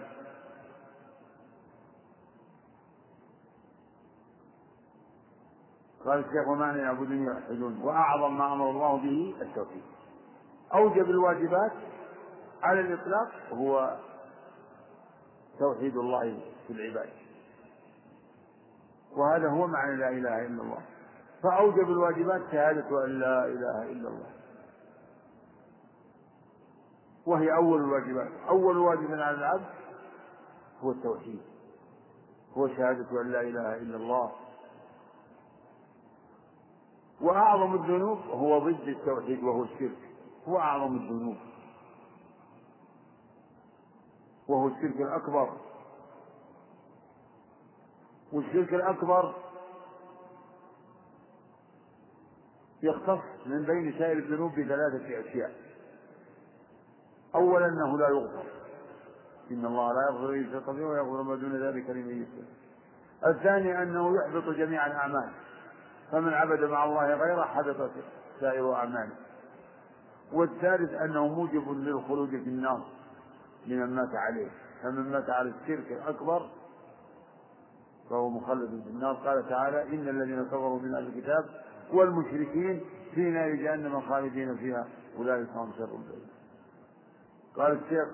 [6.06, 9.84] قال الشيخ ومعنى يعبدون يوحدون وأعظم ما أمر الله به التوحيد.
[10.74, 11.72] أوجب الواجبات
[12.66, 13.98] على الإطلاق هو
[15.60, 17.10] توحيد الله في العباد.
[19.16, 20.82] وهذا هو معنى لا إله إلا الله.
[21.44, 24.30] فأوجب الواجبات شهادة أن لا إله إلا الله.
[27.26, 28.32] وهي أول الواجبات.
[28.50, 29.66] أول واجب على العبد
[30.82, 31.42] هو التوحيد.
[32.58, 34.32] هو شهادة أن لا إله إلا الله.
[37.22, 39.98] وأعظم الذنوب هو ضد التوحيد وهو الشرك.
[40.48, 41.38] هو أعظم الذنوب.
[44.48, 45.50] وهو الشرك الأكبر.
[48.34, 49.36] والشرك الأكبر
[52.84, 55.52] يختص من بين سائر الذنوب بثلاثة أشياء.
[57.36, 58.44] أولا أنه لا يغفر.
[59.52, 62.48] إن الله لا يغفر إلا يشرك به ويغفر ما دون ذلك لمن يشرك
[63.28, 65.32] الثاني أنه يحبط جميع الأعمال.
[66.12, 67.92] فمن عبد مع الله غيره حبطت
[68.40, 69.16] سائر أعماله.
[70.34, 72.95] والثالث أنه موجب للخلود في النار.
[73.68, 74.50] لمن مات عليه.
[74.84, 76.50] فمن مات على الشرك الأكبر
[78.10, 79.14] فهو مخلد في النار.
[79.14, 81.46] قال تعالى إن الذين كفروا من أهل الكتاب
[81.94, 82.82] والمشركين
[83.16, 86.36] في نار جهنم خالدين فيها أولئك هم شر البرية.
[87.56, 88.08] قال الشيخ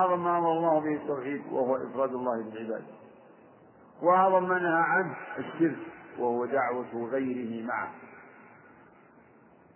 [0.00, 2.84] أعظم ما أمر الله به التوحيد وهو إفراد الله بالعباد.
[4.02, 5.78] وأعظم ما نهى عنه الشرك
[6.18, 7.90] وهو دعوة غيره معه.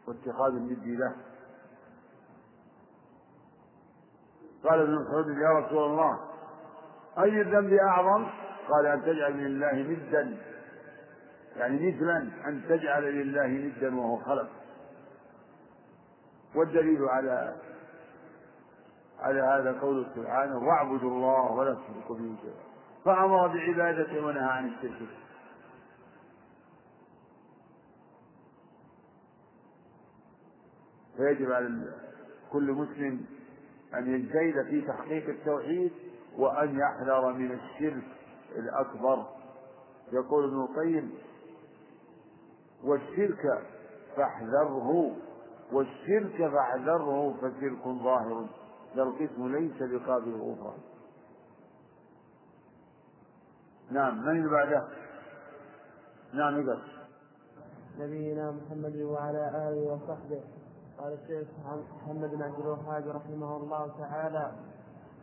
[0.09, 1.15] واتخاذ الند له.
[4.65, 6.19] قال ابن مسعود يا رسول الله
[7.19, 8.27] أي الذنب أعظم؟
[8.69, 10.37] قال أن تجعل لله ندا.
[11.57, 12.19] يعني مثلا
[12.49, 14.49] أن تجعل لله ندا وهو خلق.
[16.55, 17.57] والدليل على
[19.21, 22.55] على هذا قوله سبحانه واعبدوا الله ولا تشركوا به شيئا.
[23.05, 25.09] فأمر بعبادته ونهى عن الشرك.
[31.17, 31.95] فيجب على
[32.53, 33.40] كل مسلم
[33.95, 35.93] أن يجتهد في تحقيق التوحيد
[36.39, 38.05] وأن يحذر من الشرك
[38.57, 39.27] الأكبر.
[40.13, 41.13] يقول ابن القيم
[42.85, 43.63] والشرك
[44.17, 45.17] فاحذره
[45.73, 48.47] والشرك فاحذره فشرك ظاهر
[48.97, 50.79] ذا القسم ليس بقابل الغفران
[53.91, 54.89] نعم من اللي بعده؟
[56.35, 56.83] نعم يقص
[57.99, 60.41] نبينا محمد وعلى آله وصحبه.
[61.01, 61.49] قال الشيخ
[62.05, 64.51] محمد بن عبد الوهاب رحمه الله تعالى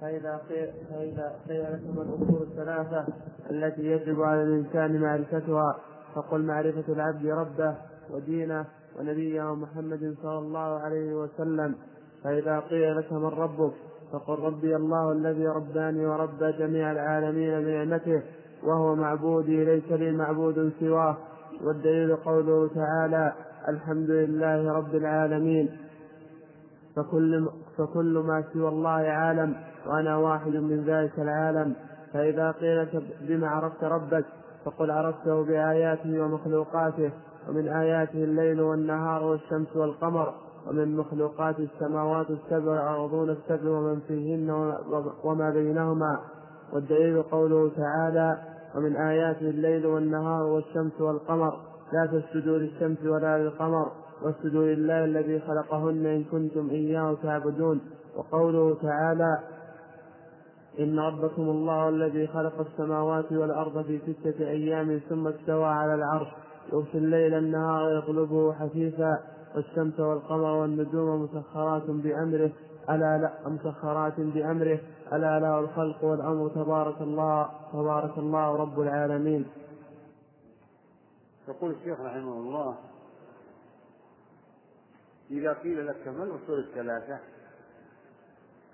[0.02, 0.42] فإذا
[0.90, 3.06] فإذا قيل لكم الأصول الثلاثة
[3.52, 5.76] التي يجب على الإنسان معرفتها
[6.16, 7.76] فقل معرفة العبد ربه
[8.12, 8.66] ودينه
[9.00, 11.76] ونبيه محمد صلى الله عليه وسلم.
[12.24, 13.74] فإذا قيل لك من ربك
[14.12, 18.22] فقل ربي الله الذي رباني ورب جميع العالمين بنعمته
[18.63, 21.18] وهو معبودي ليس لي معبود سواه.
[21.63, 23.34] والدليل قوله تعالى
[23.67, 25.77] الحمد لله رب العالمين.
[26.95, 29.56] فكل فكل ما سوى الله عالم
[29.88, 31.75] وأنا واحد من ذلك العالم.
[32.13, 32.88] فإذا قيل
[33.21, 34.25] بما عرفت ربك
[34.65, 37.12] فقل عرفته بآياته ومخلوقاته
[37.49, 40.34] ومن آياته الليل والنهار والشمس والقمر
[40.67, 44.49] ومن مخلوقات السماوات السبع والأرضون السبع ومن فيهن
[45.23, 46.19] وما بينهما.
[46.73, 48.38] والدليل قوله تعالى
[48.75, 51.53] ومن آياته الليل والنهار والشمس والقمر.
[51.93, 53.91] لا تسجدوا للشمس ولا للقمر
[54.23, 57.82] واسجدوا لله الذي خلقهن إن كنتم إياه تعبدون.
[58.17, 59.39] وقوله تعالى
[60.80, 66.28] إن ربكم الله الذي خلق السماوات والأرض في ستة أيام ثم استوى على العرش
[66.73, 69.19] يغشي الليل النهار يطلبه حثيثا
[69.56, 72.52] والشمس والقمر والنجوم مسخرات بأمره.
[72.89, 74.80] ألا لا مسخرات بأمره.
[75.13, 79.45] ألا له الخلق والأمر تبارك الله تبارك الله رب العالمين.
[81.47, 82.77] يقول الشيخ رحمه الله
[85.31, 87.19] إذا قيل لك ما الأصول الثلاثة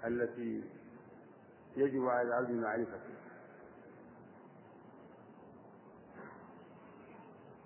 [0.06, 0.64] التي
[1.78, 3.24] يجب على العبد معرفتها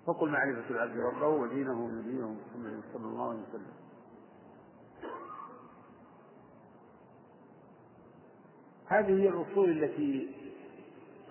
[0.06, 3.72] فقل معرفة العبد ربه ودينه ونبيه محمد صلى الله عليه وسلم.
[8.86, 10.34] هذه هي الأصول التي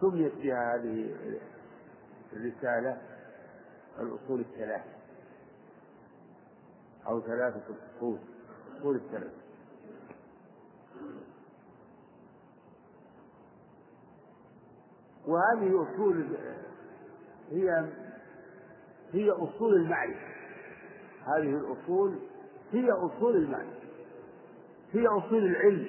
[0.01, 1.15] سميت بها هذه
[2.33, 3.16] الرسالة.
[3.99, 4.97] الأصول الثلاثة
[7.07, 8.17] أو ثلاثة الأصول
[8.79, 9.47] أصول الثلاثة
[15.27, 16.25] وهذه أصول
[17.51, 17.85] هي
[19.13, 20.27] هي أصول المعرفة.
[21.25, 22.19] هذه الأصول
[22.71, 23.87] هي أصول المعرفة.
[24.93, 25.85] هي أصول العلم.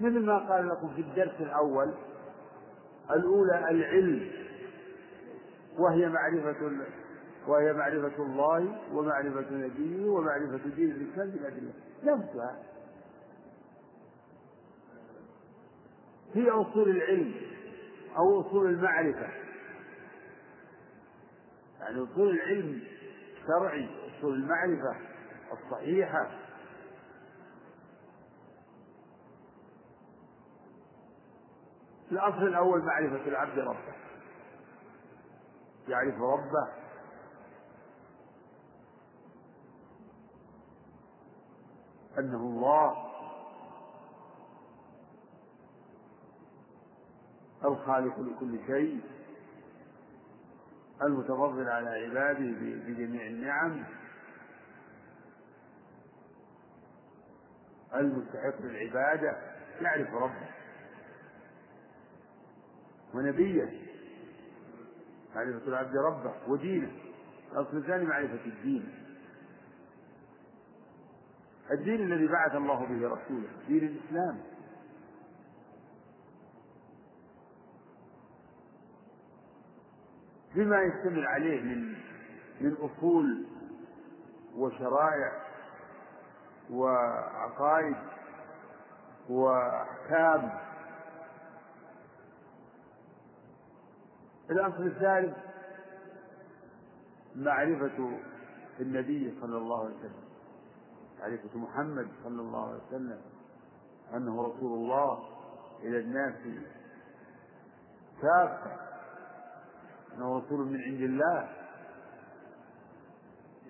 [0.00, 1.94] مثل ما قال لكم في الدرس الأول
[3.10, 4.30] الأولى العلم.
[5.80, 6.72] وهي معرفة
[7.46, 11.72] وهي معرفة الله ومعرفة نبيه ومعرفة دين الإسلام بالأدلة
[12.04, 12.58] نفسها
[16.34, 17.34] هي أصول العلم
[18.16, 19.28] أو أصول المعرفة.
[21.80, 22.82] يعني أصول العلم
[23.42, 23.88] الشرعي
[24.18, 24.96] أصول المعرفة
[25.52, 26.30] الصحيحة.
[32.12, 34.09] الأصل الأول معرفة العبد ربه.
[35.90, 36.68] يعرف ربه.
[42.18, 43.10] أنه الله.
[47.64, 49.00] الخالق لكل شيء.
[51.02, 52.54] المتفضل على عباده
[52.86, 53.84] بجميع النعم.
[57.94, 59.36] المستحق للعبادة.
[59.80, 60.50] يعرف ربه.
[63.14, 63.89] ونبيه.
[65.34, 66.92] معرفة العبد ربه ودينه.
[67.52, 68.94] الأصل الثاني معرفة الدين.
[71.70, 74.40] الدين الذي بعث الله به رسوله دين الإسلام.
[80.54, 81.94] بما يشتمل عليه من
[82.60, 83.46] من أصول
[84.56, 85.32] وشرائع
[86.70, 87.96] وعقائد
[89.28, 90.52] وأحكام
[94.50, 95.36] الأصل الثالث
[97.36, 98.18] معرفة
[98.80, 100.24] النبي صلى الله عليه وسلم.
[101.20, 103.20] معرفة محمد صلى الله عليه وسلم.
[104.14, 105.28] أنه رسول الله
[105.82, 106.34] إلى الناس.
[108.22, 108.76] كافة.
[110.14, 111.48] أنه رسول من عند الله.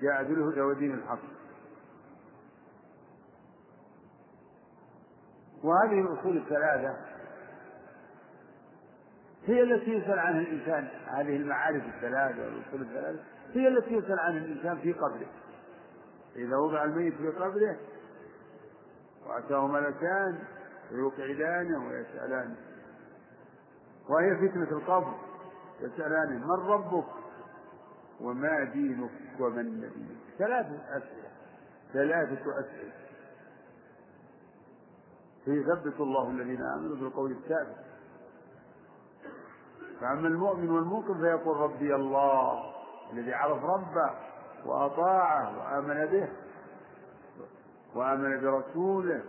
[0.00, 1.40] جاء بالهدى ودين الحق.
[5.64, 7.09] وهذه الأصول الثلاثة
[9.46, 10.88] هي التي يسأل عنها الإنسان.
[11.06, 13.20] هذه المعارف الثلاثة والأصول الثلاثة
[13.52, 15.26] هي التي يسأل عنها الإنسان في قبره.
[16.36, 17.76] إذا وضع الميت في قبره
[19.26, 20.38] وأتاه ملكان
[20.92, 22.56] ويقعدانه ويسألانه.
[24.08, 25.14] وهي فتنة القبر.
[25.80, 27.08] يسألانه من ربك
[28.20, 29.10] وما دينك
[29.40, 30.18] ومن نبيك?
[30.38, 31.30] ثلاثة أسئلة.
[31.92, 32.92] ثلاثة أسئلة.
[35.44, 37.89] فيثبت الله الذين آمنوا بالقول الثابت.
[40.00, 42.72] فأما المؤمن والموقن فيقول ربي الله
[43.12, 44.10] الذي عرف ربه
[44.66, 46.28] وأطاعه وآمن به
[47.94, 49.22] وآمن برسوله.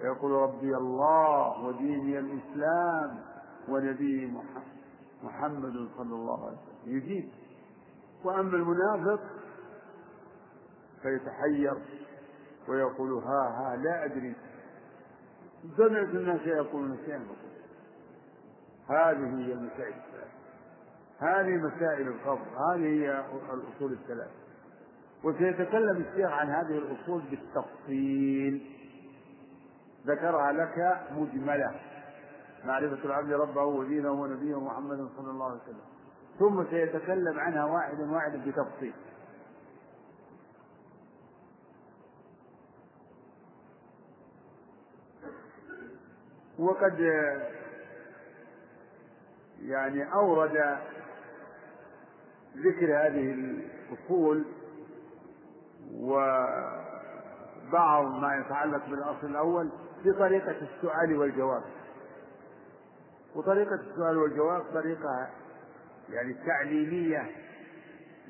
[0.00, 3.24] فيقول ربي الله وديني الإسلام
[3.68, 4.38] ونبي
[5.22, 6.96] محمد صلى الله عليه وسلم.
[6.96, 7.30] يجيب.
[8.24, 9.20] وأما المنافق
[11.02, 11.76] فيتحير
[12.68, 14.34] ويقول ها ها لا أدري.
[15.76, 17.26] سمعت الناس يقولون شيئا.
[18.88, 19.94] هذه هي المسائل
[21.18, 24.30] هذه مسائل القبر هذه هي الأصول الثلاث
[25.24, 28.66] وسيتكلم الشيخ عن هذه الأصول بالتفصيل.
[30.06, 31.80] ذكرها لك مجملة.
[32.64, 35.84] معرفة العبد ربه ودينه ونبيه محمد صلى الله عليه وسلم.
[36.38, 38.94] ثم سيتكلم عنها واحدا واحدا بتفصيل.
[46.58, 47.00] وقد
[49.64, 50.78] يعني أورد
[52.56, 53.34] ذكر هذه
[53.90, 54.44] الأصول
[55.92, 56.46] وبعض
[58.06, 59.70] ما يتعلق بالأصل الأول
[60.04, 61.62] بطريقة السؤال والجواب.
[63.34, 65.28] وطريقة السؤال والجواب طريقة
[66.10, 67.30] يعني تعليمية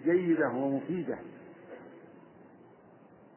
[0.05, 1.19] جيدة ومفيدة.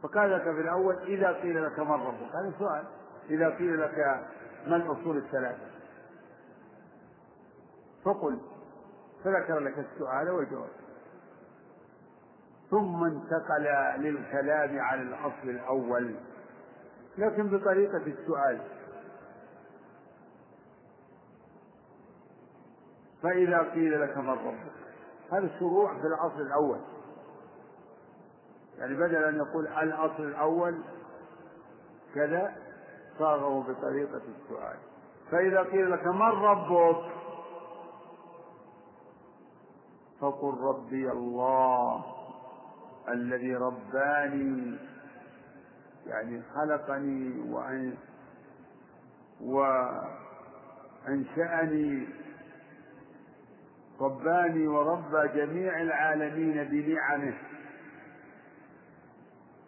[0.03, 2.83] فقال لك في الأول إذا قيل لك من ربك؟ هذا سؤال.
[3.29, 4.25] إذا قيل لك
[4.67, 5.76] ما الأصول الثلاثة؟
[8.07, 8.39] فقل
[9.23, 10.69] فذكر لك السؤال والجواب.
[12.71, 13.63] ثم انتقل
[14.01, 16.15] للكلام على الأصل الأول
[17.17, 18.61] لكن بطريقة السؤال.
[23.23, 24.71] فإذا قيل لك من ربك
[25.31, 26.79] هذا الشروع في الأصل الأول.
[28.77, 30.81] يعني بدل أن يقول الأصل الأول
[32.15, 32.55] كذا
[33.19, 34.77] صاغه بطريقة السؤال.
[35.31, 37.16] فإذا قيل لك من ربك
[40.21, 42.05] فقل ربي الله
[43.09, 44.77] الذي رباني
[46.05, 47.97] يعني خلقني وأن
[51.07, 52.07] وأنشأني
[54.01, 57.37] رباني وربى جميع العالمين بنعمه.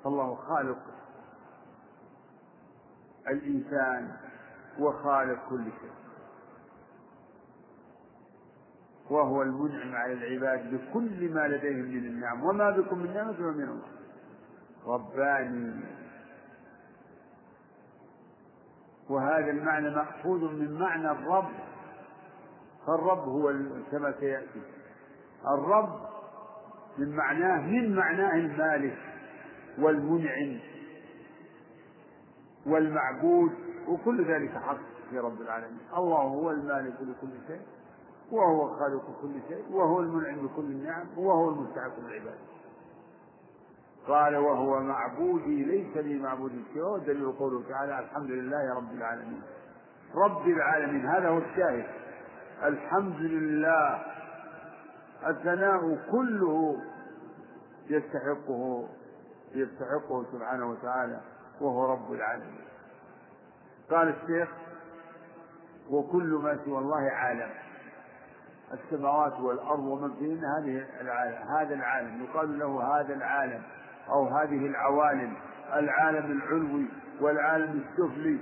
[0.04, 0.80] فالله خالق
[3.28, 4.18] الإنسان
[4.80, 6.09] وخالق كل شيء.
[9.10, 12.43] وهو المنعم على العباد بكل ما لديهم من النعم.
[12.43, 13.88] وما بكم من نعمة فمن الله.
[14.86, 15.84] رباني.
[19.10, 21.49] وهذا المعنى مأخوذ من معنى الرب.
[22.88, 23.53] فالرب هو
[23.91, 24.62] كما سيأتي.
[25.47, 25.99] الرب
[26.97, 28.97] من معناه من معناه المالك
[29.80, 30.60] والمنعم
[32.66, 33.51] والمعبود
[33.88, 34.78] وكل ذلك حق
[35.10, 35.80] في رب العالمين.
[35.97, 37.62] الله هو المالك لكل شيء.
[38.32, 42.38] وهو خالق كل شيء وهو المنعم بكل النعم وهو المستحق للعباد.
[44.07, 46.97] قال وهو معبودي ليس لي معبود سواه.
[46.97, 49.41] دليل قوله تعالى الحمد لله رب العالمين.
[50.15, 51.86] رب العالمين هذا هو الشاهد.
[52.63, 54.05] الحمد لله.
[55.27, 56.77] الثناء كله
[57.89, 58.88] يستحقه
[59.55, 61.21] يستحقه سبحانه وتعالى
[61.61, 62.65] وهو رب العالمين.
[63.91, 64.49] قال الشيخ
[65.89, 67.68] وكل ما سوى الله عالم.
[68.74, 72.24] السماوات والأرض ومن فيهن هذه العالم هذا العالم.
[72.24, 73.61] يقال له هذا العالم
[74.09, 75.34] أو هذه العوالم
[75.74, 76.86] العالم العلوي
[77.22, 78.39] والعالم السفلي.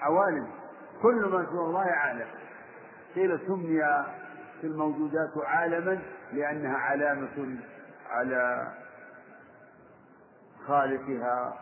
[0.00, 0.46] عوالم
[1.02, 2.26] كل ما سوى الله عالم.
[3.14, 3.82] قيل سمي
[4.60, 5.98] في الموجودات عالما
[6.32, 7.58] لأنها علامة
[8.10, 8.68] على
[10.66, 11.54] خالقها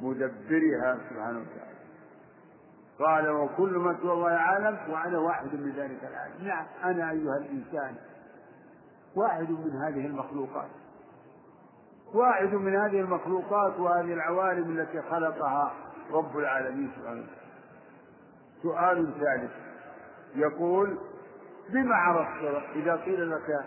[0.00, 1.75] ومدبرها سبحانه وتعالى.
[2.98, 6.46] قال وكل ما سوى الله عالم وأنا واحد من ذلك العالم.
[6.46, 6.66] نعم.
[6.84, 7.94] أنا أيها الإنسان
[9.16, 10.70] واحد من هذه المخلوقات.
[12.14, 15.72] واحد من هذه المخلوقات وهذه العوالم التي خلقها
[16.12, 17.46] رب العالمين سبحانه وتعالى.
[18.62, 19.52] سؤال ثالث.
[20.34, 20.98] يقول
[21.68, 23.64] بما عرفت إذا قيل لك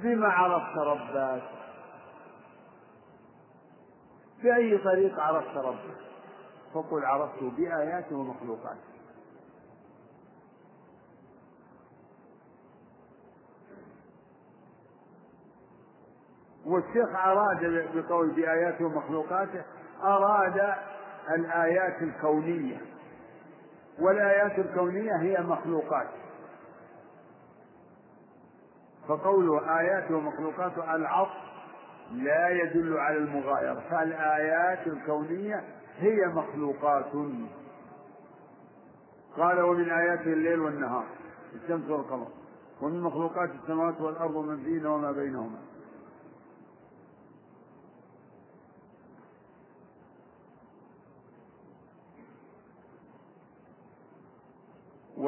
[0.00, 1.42] بما عرفت ربك؟
[4.42, 6.09] بأي طريق عرفت ربك؟
[6.74, 8.90] فقل عرفته بآياته ومخلوقاته
[16.66, 19.62] والشيخ أراد بقول بآياته ومخلوقاته
[20.02, 20.74] أراد
[21.34, 22.80] الآيات الكونية.
[23.98, 26.08] والآيات الكونية هي مخلوقات.
[29.08, 31.50] فقوله آيات ومخلوقات العطف
[32.12, 33.82] لا يدل على المغايرة.
[33.90, 35.64] فالآيات الكونية
[36.00, 37.12] هي مخلوقات.
[39.36, 41.04] قال ومن آياته الليل والنهار
[41.54, 42.26] الشمس والقمر.
[42.82, 45.58] ومن مخلوقات السماوات والأرض ومن فيهن وما بينهما.
[55.16, 55.26] و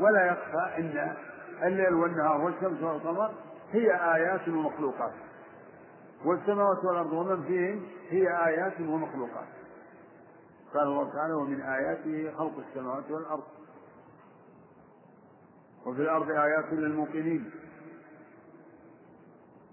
[0.00, 1.16] ولا يخفى أن
[1.62, 3.34] الليل والنهار والشمس والقمر
[3.72, 5.12] هي آيات ومخلوقات.
[6.24, 9.65] والسماوات والأرض ومن فيهن هي آيات ومخلوقات.
[10.76, 13.44] قال الله تعالى ومن آياته خلق السماوات والأرض.
[15.86, 17.50] وفي الأرض آيات للموقنين.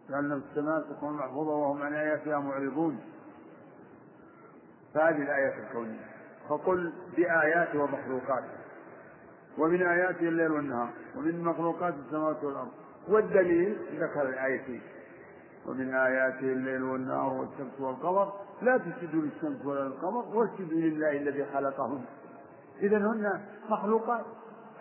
[0.07, 2.99] في السماء تكون محفوظة وهم عن آياتها معرضون.
[4.93, 6.05] فهذه الآيات الكونية.
[6.49, 8.57] فقل بآياته ومخلوقاته
[9.57, 10.89] ومن آياته الليل والنهار.
[11.15, 12.71] ومن مخلوقات السماوات والأرض.
[13.07, 14.81] والدليل ذكر الآيتين.
[15.65, 18.42] ومن آياته الليل والنهار والشمس والقمر.
[18.63, 22.05] لا تسجدوا للشمس ولا للقمر واسجدوا لله الذي خلقهن
[22.81, 24.25] إذا هن مخلوقات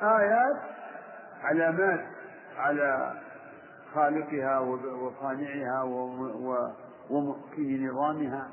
[0.03, 0.57] آيات
[1.43, 2.07] علامات
[2.57, 3.21] على
[3.95, 5.83] خالقها وصانعها
[7.11, 8.49] ومحكي نظامها.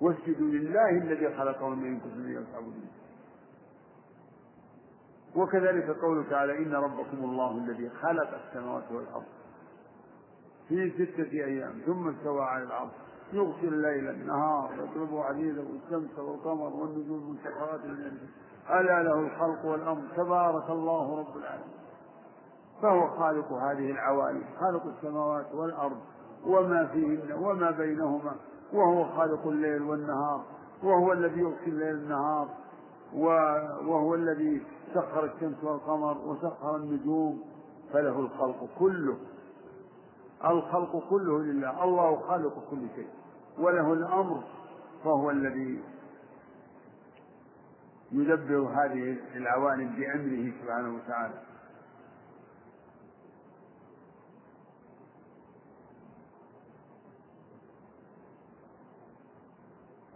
[0.00, 2.90] واسجدوا لله الذي خلقهن إن كنتم تعبدون
[5.36, 9.24] وكذلك قوله تعالى إن ربكم الله الذي خلق السماوات والأرض.
[10.68, 12.90] في ستة أيام ثم استوى على العرش.
[13.32, 18.18] يغشي الليل النهار يطلبه عزيزا والشمس والقمر والنجوم مسخرات من
[18.70, 20.02] ألا له الخلق والأمر.
[20.16, 21.74] تبارك الله رب العالمين.
[22.82, 24.44] فهو خالق هذه العوالم.
[24.60, 26.00] خالق السماوات والأرض.
[26.46, 28.34] وما فيهن وما بينهما.
[28.72, 30.44] وهو خالق الليل والنهار.
[30.82, 32.48] وهو الذي يغشي الليل النهار
[33.14, 34.62] وهو الذي
[34.94, 37.42] سخر الشمس والقمر وسخر النجوم.
[37.92, 39.16] فله الخلق كله.
[40.50, 43.08] الخلق كله لله الله خالق كل شيء
[43.58, 44.44] وله الأمر
[45.04, 45.82] فهو الذي
[48.12, 51.34] يدبر هذه العوالم بأمره سبحانه وتعالى.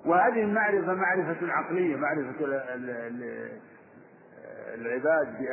[0.06, 2.34] وهذه المعرفة معرفة عقلية معرفة
[4.74, 5.46] العباد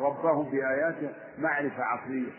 [0.00, 2.32] ربهم بآياته معرفة عقلية.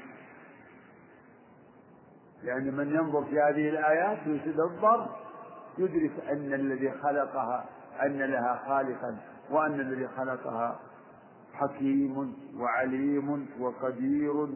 [2.46, 5.08] لأن من ينظر في هذه الآيات ويتدبر
[5.78, 7.66] يدرك أن الذي خلقها
[8.02, 9.18] أن لها خالقا
[9.52, 10.80] وأن الذي خلقها
[11.54, 14.48] حكيم وعليم وقدير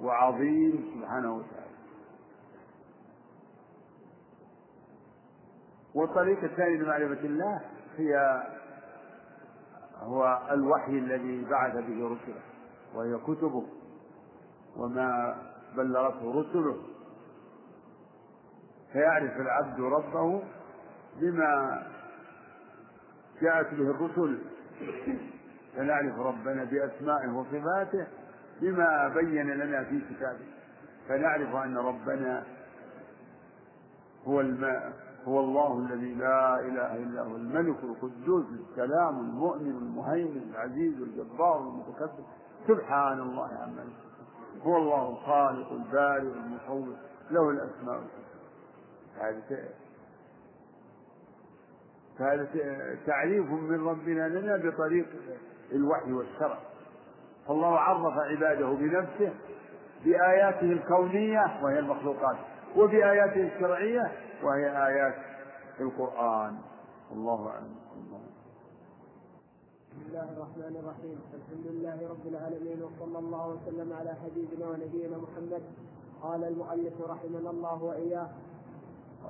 [0.00, 1.64] وعظيم سبحانه وتعالى.
[5.94, 7.60] والطريق الثاني لمعرفة الله
[7.96, 8.42] هي
[10.00, 12.40] هو الوحي الذي بعث به رسله
[12.94, 13.64] وهي كتبه
[14.76, 15.36] وما
[15.76, 16.76] بلغته رسله.
[18.92, 20.42] فيعرف العبد ربه
[21.20, 21.82] بما
[23.42, 24.38] جاءت به الرسل.
[25.76, 28.06] فنعرف ربنا بأسمائه وصفاته
[28.60, 30.46] بما بين لنا في كتابه.
[31.08, 32.42] فنعرف أن ربنا
[34.26, 34.92] هو الماء
[35.24, 42.24] هو الله الذي لا إله إلا هو الملك القدوس السلام المؤمن المهيمن العزيز الجبار المتكبر.
[42.68, 43.84] سبحان الله عما
[44.64, 46.96] هو الله الخالق البارئ المصور
[47.30, 48.00] له الأسماء
[49.20, 49.68] هذا
[52.18, 52.48] فهذا
[53.06, 55.06] تعريف من ربنا لنا بطريق
[55.72, 56.58] الوحي والشرع.
[57.48, 59.32] فالله عرف عباده بنفسه
[60.04, 62.36] بآياته الكونية وهي المخلوقات
[62.76, 64.12] وبآياته الشرعية
[64.42, 65.14] وهي آيات
[65.80, 66.58] القرآن.
[67.12, 67.74] الله أعلم.
[69.94, 71.18] بسم الله الرحمن الرحيم.
[71.38, 75.62] الحمد لله رب العالمين وصلى الله وسلم على حبيبنا ونبينا محمد.
[76.22, 78.28] قال المؤلف رحمنا الله وإياه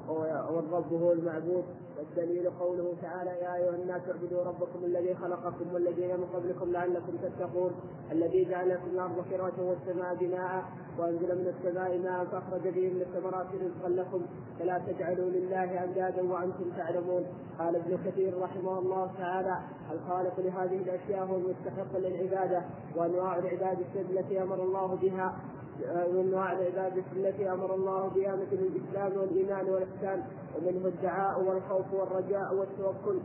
[0.08, 1.64] والرب هو المعبود.
[1.98, 7.72] والدليل قوله تعالى يا أيها الناس اعبدوا ربكم الذي خلقكم والذين من قبلكم لعلكم تتقون
[8.12, 10.64] الذي جعل لكم الأرض فراشا والسماء بناء
[10.98, 14.22] وأنزل من السماء ماء فأخرج به من الثمرات رزقا لكم.
[14.58, 17.26] فلا تجعلوا لله أندادا وأنتم تعلمون.
[17.58, 19.58] قال ابن كثير رحمه الله تعالى
[19.92, 22.62] الخالق لهذه الأشياء هو المستحق للعبادة
[22.96, 25.36] وأنواع العباده التي أمر الله بها.
[25.80, 30.22] من انواع العباده التي أمر الله بها مثل الإسلام والإيمان والإحسان
[30.56, 33.20] ومنه الدعاء والخوف والرجاء والتوكل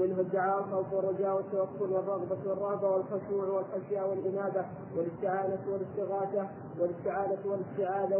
[0.00, 4.64] منه الدعاء الخوف والرجاء والتوكل والرغبة والرهبة والخشوع والخشية والإنابة
[4.96, 6.48] والاستعانة والاستغاثة
[6.80, 8.16] والاستعانة والاستعاذة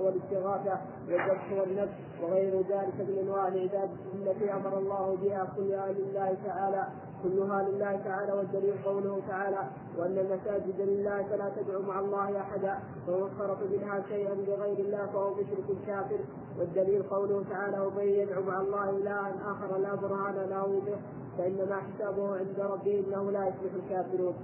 [0.00, 1.92] والاستغاثة والذبح والنفس
[2.22, 6.86] وغير ذلك من أنواع العبادة التي أمر الله بها كلها لله تعالى.
[7.22, 13.30] كلها لله تعالى والدليل قوله تعالى وأن المساجد لله فلا تدعوا مع الله أحدا فمن
[13.38, 16.20] خرط منها شيئا لغير الله فهو مشرك كافر.
[16.58, 20.98] والدليل قوله تعالى ومن يدعو مع الله الها آخر لا برهان له به
[21.38, 24.34] فإنما حسابه عند ربه إنه لا يفلح الكافرون.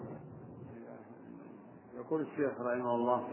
[1.97, 3.29] يقول الشيخ رحمه الله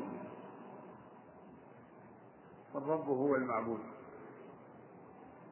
[2.75, 3.79] الرب هو المعبود.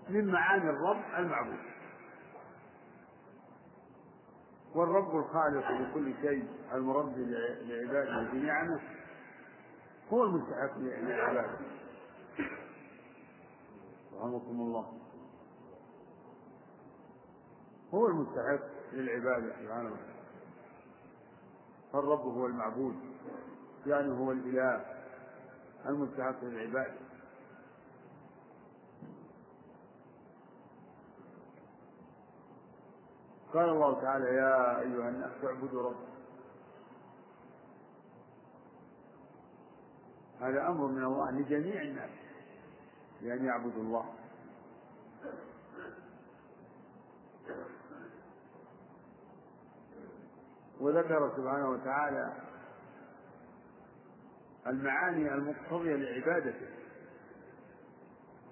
[0.09, 1.72] من معاني الرب المعبود.
[4.75, 8.79] والرب الخالق لكل شيء المربي لعباده بنعمه
[10.13, 11.57] هو المستحق للعباده
[14.13, 14.93] رحمكم الله.
[17.93, 18.59] هو المستحق
[18.93, 20.13] للعبادة سبحانه وتعالى.
[21.93, 22.95] فالرب هو المعبود.
[23.85, 24.85] يعني هو الإله
[25.85, 26.93] المستحق للعبادة
[33.53, 36.13] قال الله تعالى يا أيها الناس اعبدوا ربكم.
[40.41, 42.09] هذا أمر من الله لجميع الناس
[43.21, 44.05] بأن يعبدوا الله.
[50.79, 52.33] وذكر سبحانه وتعالى
[54.67, 56.67] المعاني المقتضية لعبادته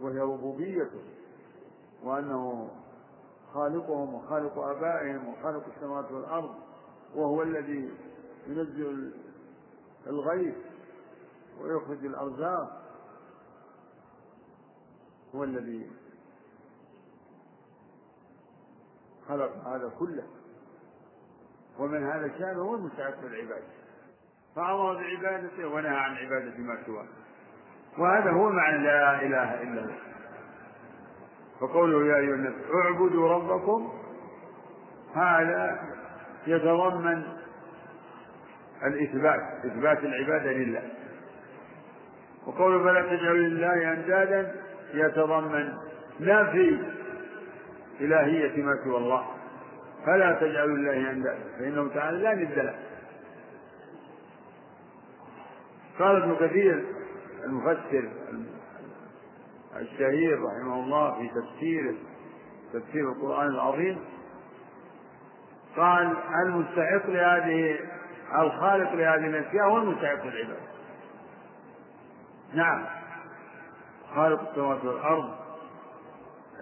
[0.01, 1.03] وهي ربوبيته
[2.03, 2.69] وأنه
[3.53, 6.55] خالقهم وخالق آبائهم وخالق السماوات والأرض
[7.15, 7.91] وهو الذي
[8.47, 9.13] ينزل
[10.07, 10.55] الغيث
[11.61, 12.81] ويخرج الأرزاق.
[15.35, 15.91] هو الذي
[19.27, 20.23] خلق هذا كله.
[21.79, 23.67] ومن هذا شأنه هو المستعد للعبادة
[24.55, 27.07] فأمر بعبادته ونهى عن عبادة ما سواه.
[27.97, 30.10] وهذا هو معنى لا إله إلا الله
[31.61, 33.93] فقوله يا أيها الناس اعبدوا ربكم
[35.15, 35.79] هذا
[36.47, 37.23] يتضمن
[38.83, 40.83] الإثبات إثبات العبادة لله.
[42.47, 44.55] وقوله فلا تجعلوا لله أندادا
[44.93, 45.73] يتضمن
[46.19, 46.79] نفي
[48.01, 49.25] إلهية ما سوى الله.
[50.05, 52.75] فلا تجعلوا لله أندادا فإنه تعالى لا ند له.
[55.99, 56.85] قال ابن كثير
[57.43, 58.09] المفسر
[59.75, 61.95] الشهير رحمه الله في تفسيره
[62.73, 63.99] تفسير القرآن العظيم
[65.77, 67.79] قال المستحق لهذه
[68.39, 70.71] الخالق لهذه الأشياء هو المستحق للعبادة
[72.53, 72.85] نعم.
[74.15, 75.29] خالق السماوات والأرض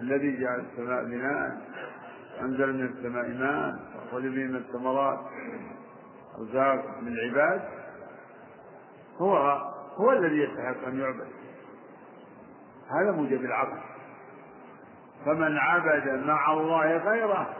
[0.00, 1.60] الذي جعل السماء بناء
[2.40, 5.18] أنزل من السماء ماء أخرج به من الثمرات
[6.38, 7.62] أرزاق من العباد.
[9.18, 9.36] هو
[9.96, 11.39] هو الذي يستحق أن يعبد.
[12.90, 13.78] هذا موجب العقل.
[15.24, 17.56] فمن عبد مع الله غيره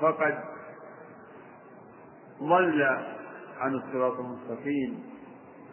[0.00, 0.38] فقد
[2.42, 2.82] ضل
[3.60, 5.04] عن الصراط المستقيم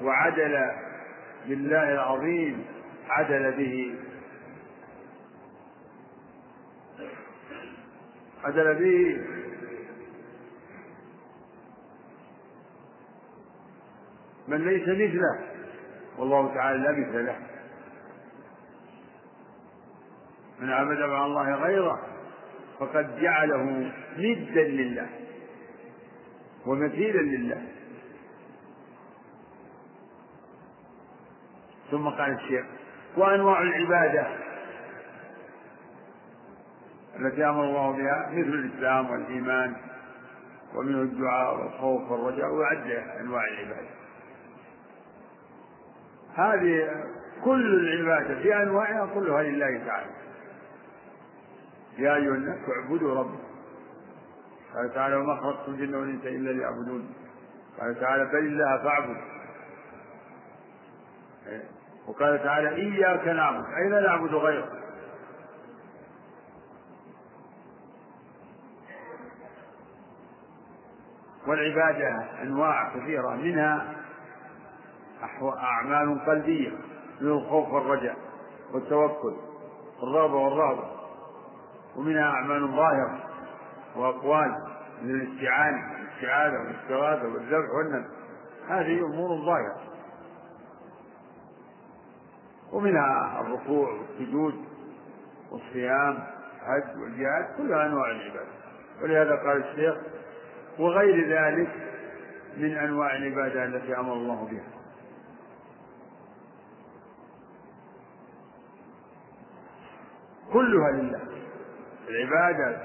[0.01, 0.71] وعدل
[1.47, 2.65] بالله العظيم
[3.09, 3.95] عدل به.
[8.43, 9.25] عدل به.
[14.47, 15.39] من ليس مثله
[16.17, 17.48] والله تعالى لا مثل له.
[20.61, 21.99] من عبد مع الله غيره
[22.79, 25.09] فقد جعله ندا لله
[26.65, 27.61] ومثيلا لله.
[31.91, 32.65] ثم قال الشيخ
[33.17, 34.27] وأنواع العبادة
[37.19, 39.75] التي أمر الله بها مثل الإسلام والإيمان
[40.75, 42.87] ومنه الدعاء والخوف والرجاء وعد
[43.21, 43.89] أنواع العبادة.
[46.35, 47.03] هذه
[47.43, 50.11] كل العبادة في أنواعها كلها لله تعالى.
[51.99, 53.49] يا أيها الناس اعبدوا ربكم.
[54.75, 57.13] قال تعالى وما خلقت الجن والإنس إلا ليعبدون.
[57.79, 59.17] قال تعالى بل الله فاعبد.
[62.07, 63.65] وقال تعالى إياك نعبد.
[63.65, 64.71] أي لا نعبد غيرك.
[71.47, 73.35] والعبادة أنواع كثيرة.
[73.35, 73.95] منها
[75.43, 76.71] أعمال قلبية.
[77.21, 78.17] من الخوف والرجاء
[78.73, 79.35] والتوكل
[80.01, 80.98] والرغبة والرهبة.
[81.95, 83.23] ومنها أعمال ظاهرة
[83.95, 84.55] وأقوال
[85.01, 88.09] من الاستعانة والاستعاذة والاستغاثة والذبح والنذر.
[88.67, 89.81] هذه أمور ظاهرة.
[92.71, 94.65] ومنها الركوع والسجود
[95.51, 96.23] والصيام
[96.69, 98.49] والحج والجهاد كلها أنواع العبادة.
[99.01, 99.95] ولهذا قال الشيخ
[100.79, 101.69] وغير ذلك
[102.57, 104.67] من أنواع العبادة التي أمر الله بها.
[110.53, 111.28] كلها لله.
[112.09, 112.81] العبادة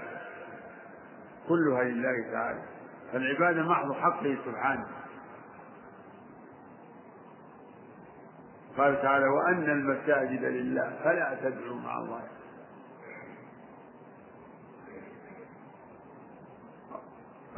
[1.49, 2.62] كلها لله تعالى.
[3.12, 4.87] فالعبادة محض حقه سبحانه.
[8.77, 12.22] قال تعالى وأن المساجد لله فلا تدعوا مع الله.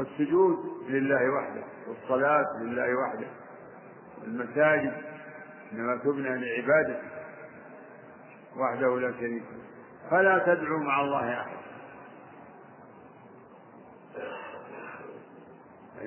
[0.00, 0.58] السجود
[0.88, 3.26] لله وحده والصلاة لله وحده.
[4.24, 4.92] المساجد
[5.72, 7.08] إنما تبنى لعبادته
[8.56, 9.44] وحده لا شريك
[10.10, 11.55] فلا تدعوا مع الله أحد.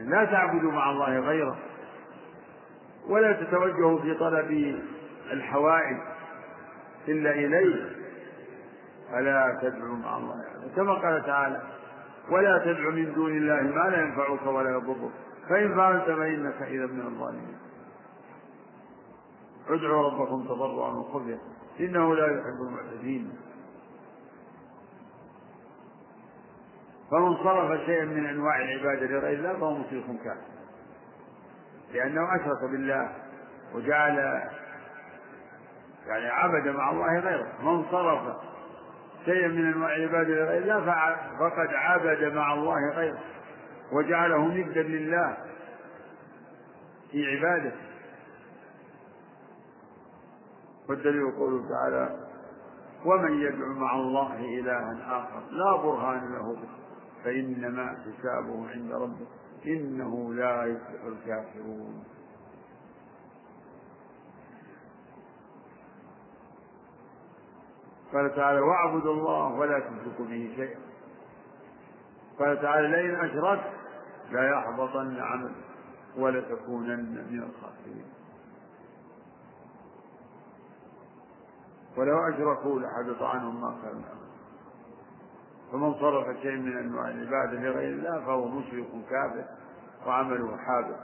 [0.05, 1.57] لا تعبدوا مع الله غيره
[3.07, 4.79] ولا تتوجهوا في طلب
[5.31, 5.97] الحوائج
[7.07, 7.99] إلا إليه.
[9.11, 11.61] فلا تدعوا مع الله أحد كما قال تعالى
[12.31, 15.11] ولا تدع من دون الله ما لا ينفعك ولا يضرك.
[15.49, 17.57] فإن فعلت فإنك إذا من الظالمين.
[19.69, 21.39] ادعوا ربكم تضرعا وخفيا.
[21.79, 23.31] إنه لا يحب المعتدين.
[27.11, 30.41] فمن صرف شيئا من أنواع العبادة لغير الله فهو مشرك كافر.
[31.93, 33.15] لأنه أشرك بالله
[33.75, 34.17] وجعل
[36.07, 37.47] يعني عبد مع الله غيره.
[37.61, 38.21] من صرف
[39.25, 40.85] شيئا من أنواع العبادة لغير الله
[41.39, 43.19] فقد عبد مع الله غيره
[43.91, 45.37] وجعله ندا لله
[47.11, 47.89] في عبادته.
[50.89, 52.27] والدليل قوله تعالى
[53.05, 56.78] ومن يدعو مع الله إلها آخر لا برهان له به.
[57.23, 59.27] فإنما حسابه عند ربه
[59.65, 62.03] إنه لا يفلح الكافرون.
[68.13, 70.79] قال تعالى واعبدوا الله ولا تشركوا به شيئا.
[72.39, 73.71] قال تعالى لئن أشركت
[74.31, 75.55] لا يحبطن عملك
[76.17, 78.05] ولتكونن من الخاسرين.
[81.97, 84.01] ولو أشركوا لحبط عنهم ما كانوا
[85.71, 89.45] فمن صرف شيء من أنواع العبادة لغير الله فهو مشرك كافر
[90.07, 90.99] وعمله حابط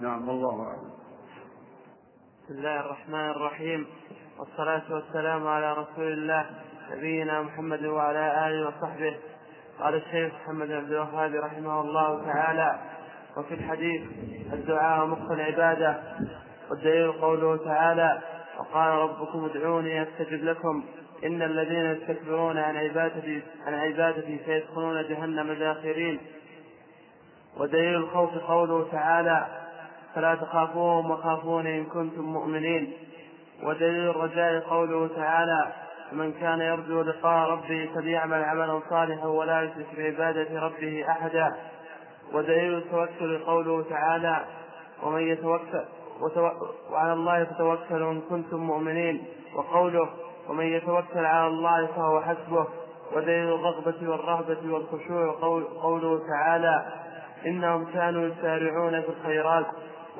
[0.00, 0.90] نعم والله أعلم.
[2.44, 3.86] بسم الله الرحمن الرحيم.
[4.38, 6.46] والصلاة والسلام على رسول الله
[6.92, 9.16] نبينا محمد وعلى آله وصحبه.
[9.78, 12.78] قال الشيخ محمد بن عبد الوهاب رحمه الله تعالى
[13.36, 14.02] وفي الحديث
[14.52, 16.02] الدعاء مخ العبادة.
[16.70, 18.22] والدليل قوله تعالى
[18.58, 20.84] وقال ربكم ادعوني أستجب لكم.
[21.24, 26.20] إن الذين يستكبرون عن عبادتي عن عبادتي سيدخلون جهنم داخرين.
[27.56, 29.46] ودليل الخوف قوله تعالى
[30.14, 32.92] فلا تخافوهم وخافون إن كنتم مؤمنين.
[33.62, 35.72] ودليل الرجاء قوله تعالى
[36.12, 41.56] من كان يرجو لقاء ربه فليعمل عملا صالحا ولا يشرك بعبادة ربه أحدا.
[42.32, 44.44] ودليل التوكل قوله تعالى
[45.02, 45.84] ومن يتوكل
[46.90, 49.24] وعلى الله فتوكلوا إن كنتم مؤمنين.
[49.54, 50.08] وقوله
[50.48, 52.66] ومن يتوكل على الله فهو حسبه.
[53.16, 55.34] ودليل الرغبة والرهبة والخشوع
[55.82, 56.86] قوله تعالى
[57.46, 59.66] إنهم كانوا يسارعون في الخيرات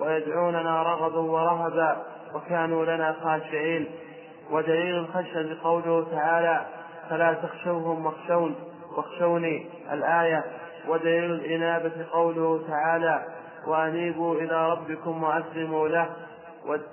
[0.00, 2.02] ويدعوننا رغبا ورهبا
[2.34, 3.86] وكانوا لنا خاشعين.
[4.50, 6.66] ودليل الخشية قوله تعالى
[7.10, 8.54] فلا تخشوهم واخشون
[8.96, 10.44] واخشوني الآية.
[10.88, 13.24] ودليل الإنابة قوله تعالى
[13.66, 16.10] وأنيبوا إلى ربكم وأسلموا له.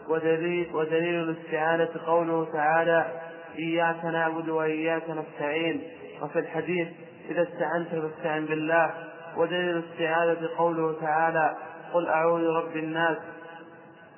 [0.10, 3.22] ودليل, ودليل الاستعانة قوله تعالى
[3.60, 5.84] إياك نعبد وإياك نستعين.
[6.22, 6.88] وفي الحديث
[7.30, 8.94] إذا استعنت فاستعن بالله.
[9.38, 11.56] ودليل الاستعاذة قوله تعالى
[11.94, 13.18] قل أعوذ برب الناس.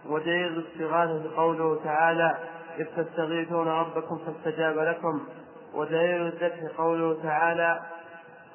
[0.05, 2.37] ودليل الاستغاثة قوله تعالى
[2.79, 5.21] إذ تستغيثون ربكم فاستجاب لكم.
[5.73, 7.79] ودليل الذبح قوله تعالى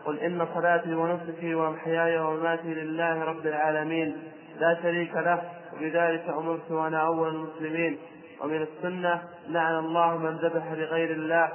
[0.04, 4.16] قل إن صلاتي ونسكي ومحياي ومماتي لله رب العالمين.
[4.58, 5.42] لا شريك له.
[5.72, 7.98] وبذلك أمرت وأنا أول المسلمين
[8.40, 11.52] ومن السنة لعن الله من ذبح لغير الله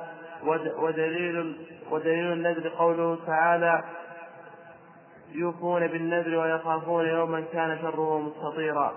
[0.77, 1.57] ودليل
[1.91, 3.83] ودليل النذر قوله تعالى
[5.31, 8.93] يوفون بالنذر ويخافون يوما كان شره مستطيرا.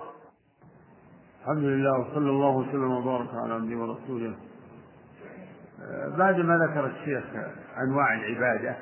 [1.41, 4.35] الحمد لله وصلى الله وسلم وبارك على عبده ورسوله.
[6.17, 7.23] بعد ما ذكر الشيخ
[7.77, 8.75] أنواع العبادة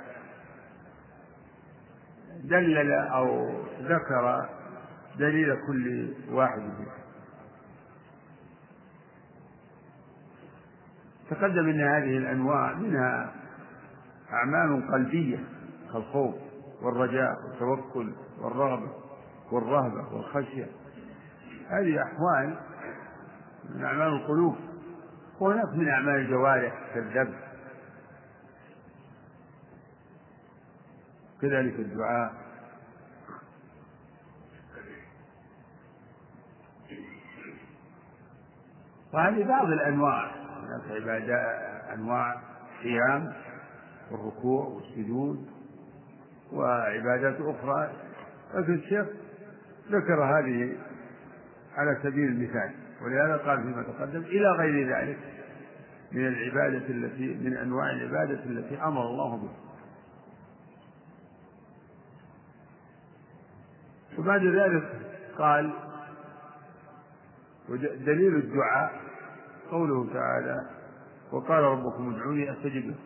[2.44, 3.50] دلل أو
[3.82, 4.46] ذكر
[5.18, 6.97] دليل كل واحد منها
[11.30, 13.34] تقدم أن هذه الأنواع منها
[14.34, 15.39] أعمال قلبية
[15.93, 16.36] كالخوف
[16.82, 18.91] والرجاء والتوكل والرغبة
[19.51, 20.68] والرهبة والخشية.
[21.70, 22.57] هذه أحوال
[23.76, 24.55] من أعمال القلوب
[25.39, 27.38] وهناك من أعمال الجوارح كالذبح
[31.41, 32.45] كذلك الدعاء.
[39.16, 40.32] وهذه بعض الأنواع.
[40.36, 42.41] هناك عبادات أنواع
[42.78, 43.34] الصيام
[44.11, 45.45] والركوع والسجود
[46.51, 47.91] وعبادات أخرى
[48.53, 49.07] لكن الشيخ
[49.91, 50.78] ذكر هذه
[51.78, 55.18] على سبيل المثال ولهذا قال فيما تقدم إلى غير ذلك
[56.11, 59.55] من العبادة التي من أنواع العبادة التي أمر الله بها.
[64.20, 64.84] وبعد ذلك
[65.38, 65.74] قال
[68.05, 69.05] دليل الدعاء
[69.72, 70.66] قوله تعالى
[71.32, 72.99] وقال ربكم ادعوني أستجب لكم.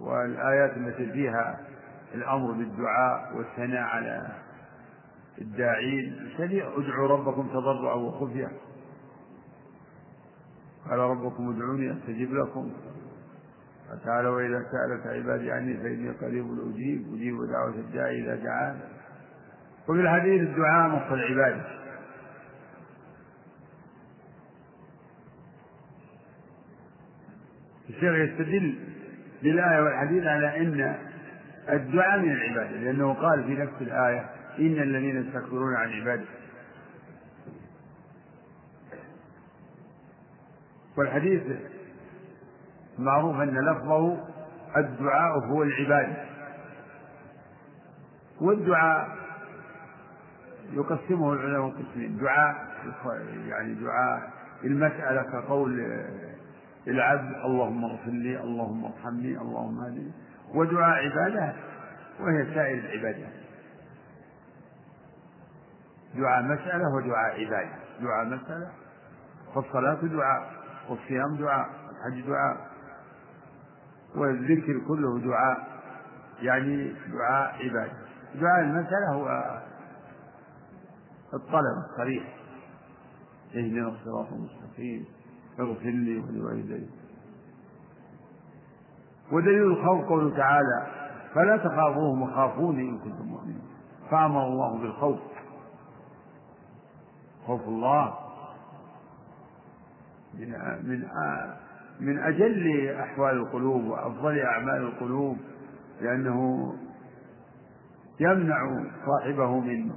[0.00, 1.60] والآيات التي فيها
[2.14, 4.28] الأمر بالدعاء والثناء على
[5.40, 8.50] الداعين شديد ادعوا ربكم تضرعا وخفيا.
[10.90, 12.72] قال ربكم ادعوني أستجب لكم.
[14.04, 18.80] تعالى وإذا سألك عبادي عني فإني قريب أجيب أجيب دعوة الداعي إذا دعان.
[19.88, 21.83] وفي الحديث الدعاء نص العبادة.
[27.94, 28.74] الشيخ يستدل
[29.42, 30.96] بالآية والحديث على أن
[31.68, 36.24] الدعاء من العبادة لأنه قال في نفس الآية إن الذين يستكبرون عن عبادة.
[40.96, 41.42] والحديث
[42.98, 44.26] معروف أن لفظه
[44.76, 46.24] الدعاء هو العبادة.
[48.40, 49.08] والدعاء
[50.72, 52.74] يقسمه العلماء قسمين دعاء
[53.48, 54.30] يعني دعاء
[54.64, 56.04] المسألة كقول
[56.86, 60.12] العبد اللهم اغفر لي اللهم ارحمني اللهم هدني
[60.54, 61.54] ودعاء عبادة
[62.20, 63.32] وهي سائر العبادات.
[66.14, 67.76] دعاء مسألة ودعاء عبادة.
[68.00, 68.70] دعاء مسألة
[69.54, 70.52] فالصلاة دعاء
[70.88, 72.70] والصيام دعاء الحج دعاء
[74.16, 75.74] والذكر كله دعاء.
[76.40, 77.92] يعني دعاء عبادة.
[78.34, 79.60] دعاء المسألة هو
[81.34, 82.36] الطلب الصريح.
[83.56, 85.06] اهدنا الصراط المستقيم.
[85.60, 86.86] اغفر لي ولوالدي.
[89.32, 90.86] ودليل الخوف قوله تعالى
[91.34, 93.62] فلا تخافوهم وخافوني إن كنتم مؤمنين.
[94.10, 95.20] فأمر الله بالخوف.
[97.46, 98.14] خوف الله.
[100.34, 100.50] من
[100.82, 101.08] من
[102.00, 105.36] من أجل أحوال القلوب وأفضل أعمال القلوب
[106.00, 106.72] لأنه
[108.20, 109.90] يمنع صاحبه من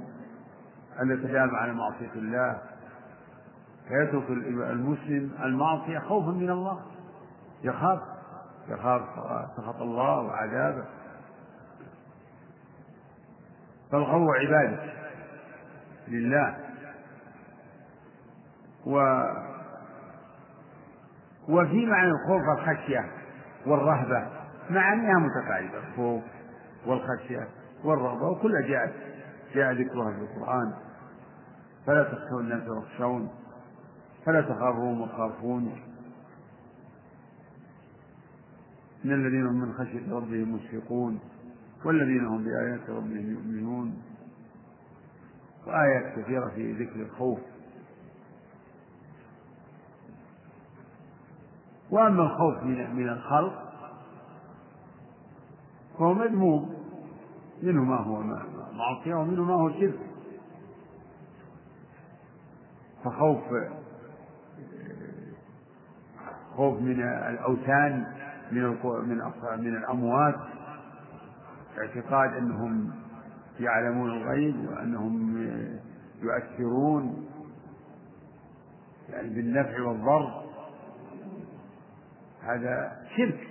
[1.00, 2.58] الاقدام على معصية الله.
[3.88, 4.30] فيترك
[4.70, 6.80] المسلم المعصية خوفا من الله.
[7.62, 8.00] يخاف
[8.68, 9.02] يخاف
[9.56, 10.84] سخط الله وعذابه.
[13.92, 14.92] فالخوف عبادة
[16.08, 16.56] لله.
[18.86, 19.22] و
[21.48, 23.04] وفي معنى الخوف الخشية
[23.66, 24.26] والرهبة
[24.70, 26.22] معانيها متقاربة الخوف
[26.86, 27.48] والخشية
[27.84, 28.92] والرغبة وكلها جاءت
[29.54, 30.74] جاء ذكرها في القرآن.
[31.86, 33.30] فلا تخشوا الناس واخشون
[34.28, 35.72] فلا تخافوهم وخافون
[39.04, 41.20] إن الذين هم من خشية ربهم مشفقون
[41.84, 44.02] والذين هم بآيات ربهم يؤمنون.
[45.66, 47.38] وآيات كثيرة في ذكر الخوف.
[51.90, 53.72] وأما الخوف من من الخلق
[55.98, 56.74] فهو مذموم.
[57.62, 58.22] منه ما هو
[58.72, 60.00] معصية ومنه ما هو شرك.
[63.04, 63.42] فخوف
[66.58, 68.06] خوف من الأوثان
[68.52, 68.62] من
[69.08, 69.20] من
[69.58, 70.34] من الأموات.
[71.78, 72.90] اعتقاد أنهم
[73.60, 75.36] يعلمون الغيب وأنهم
[76.22, 77.26] يؤثرون
[79.08, 80.42] يعني بالنفع والضر.
[82.42, 83.48] هذا شرك.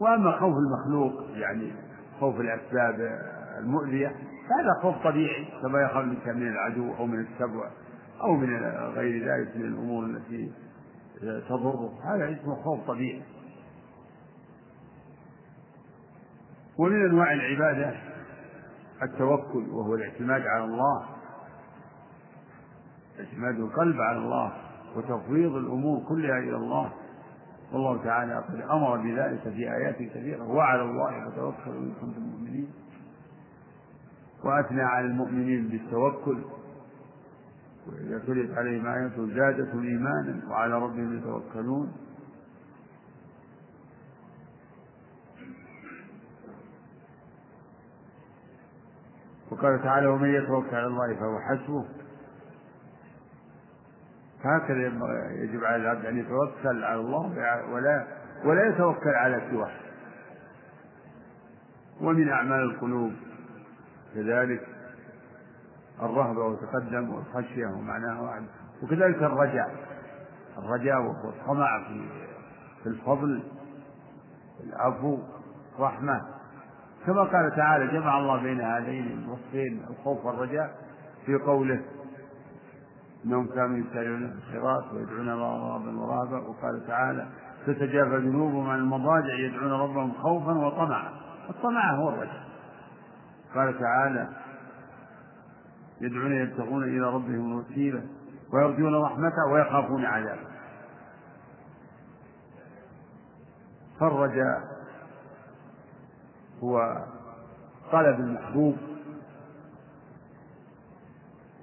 [0.00, 1.72] وأما خوف المخلوق يعني
[2.20, 3.20] خوف الأسباب
[3.58, 4.08] المؤذية
[4.48, 7.70] فهذا خوف طبيعي كما يخاف من العدو أو من السبع
[8.20, 8.56] أو من
[8.94, 10.52] غير ذلك من الأمور التي
[11.48, 13.22] تضره هذا اسمه خوف طبيعي.
[16.78, 17.96] ومن أنواع العبادة
[19.02, 21.06] التوكل وهو الاعتماد على الله.
[23.20, 24.52] اعتماد القلب على الله
[24.96, 26.92] وتفويض الأمور كلها إلى الله.
[27.72, 30.44] والله تعالى قد أمر بذلك في آيات كثيرة.
[30.50, 32.70] وعلى الله فتوكلوا إن كنتم مؤمنين.
[34.44, 36.38] وأثنى على المؤمنين بالتوكل.
[37.86, 41.92] وإذا تليت عليهم آياته زادتهم إيمانا وعلى ربهم يتوكلون.
[49.50, 51.84] وقال تعالى ومن يتوكل على الله فهو حسبه.
[54.44, 54.86] هكذا
[55.42, 57.32] يجب على العبد أن يتوكل على الله
[57.72, 58.06] ولا
[58.44, 59.72] ولا يتوكل على سواه.
[62.00, 63.12] ومن أعمال القلوب
[64.14, 64.75] كذلك.
[66.02, 68.42] الرهبة وتقدم والخشية ومعناها واحد
[68.82, 69.74] وكذلك الرجاء.
[70.58, 72.08] الرجاء وهو الطمع في
[72.82, 73.42] في الفضل
[74.64, 75.18] العفو
[75.78, 76.20] رحمة.
[77.06, 80.74] كما قال تعالى جمع الله بين هذين الوصفين الخوف والرجاء
[81.26, 81.82] في قوله
[83.24, 87.26] انهم كانوا يسارعون في الخيرات ويدعون الله رغبا ورهبا وقال تعالى
[87.66, 91.10] تتجافى جنوبهم عن المضاجع يدعون ربهم خوفا وطمعا.
[91.50, 92.46] الطمع هو الرجاء.
[93.54, 94.28] قال تعالى
[96.00, 98.02] يدعون يبتغون إلى ربهم الوسيلة
[98.52, 100.46] ويرجون رحمته ويخافون عذابه.
[104.00, 104.76] فالرجاء
[106.62, 107.04] هو
[107.92, 108.76] طلب المحبوب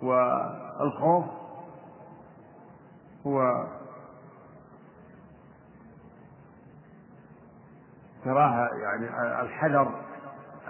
[0.01, 1.25] والخوف
[3.27, 3.67] هو
[8.23, 9.05] كراهة يعني
[9.41, 10.01] الحذر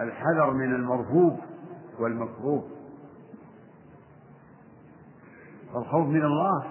[0.00, 1.40] الحذر من المرهوب
[1.98, 2.73] والمكروه.
[5.74, 6.64] والخوف من الله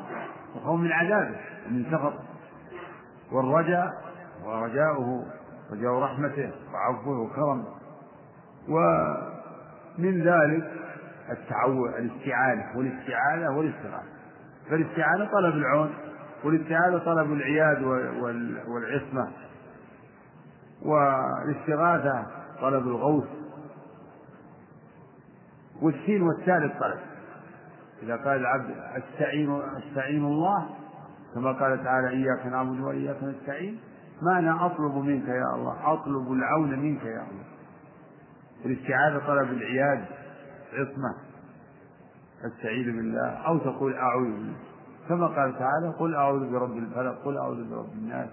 [0.55, 1.35] والخوف من عذابه
[1.67, 2.23] ومن سخطه
[3.31, 3.89] والرجاء
[4.45, 5.25] ورجاؤه
[5.71, 7.65] رجاء رحمته وعفوه وكرمه.
[8.69, 10.71] ومن ذلك
[11.31, 12.77] التعوذ الاستعانة.
[12.77, 14.13] والاستعانة والاستغاثة.
[14.69, 15.93] فالاستعانة طلب العون
[16.43, 17.83] والاستعانة طلب العياد
[18.67, 19.31] والعصمة.
[20.81, 22.25] والاستغاثة
[22.61, 23.27] طلب الغوث.
[25.81, 26.99] والسين والثالث طلب
[28.03, 30.69] إذا قال العبد استعين أستعين الله
[31.35, 33.79] كما قال تعالى إياك نعبد وإياك نستعين
[34.21, 37.45] معنى أطلب منك يا الله أطلب العون منك يا الله.
[38.65, 40.05] الاستعاذة طلب العياد
[40.73, 41.15] عصمة.
[42.45, 44.57] أستعيذ بالله أو تقول أعوذ بالله.
[45.09, 48.29] كما قال تعالى قل أعوذ برب الفلق قل أعوذ برب الناس.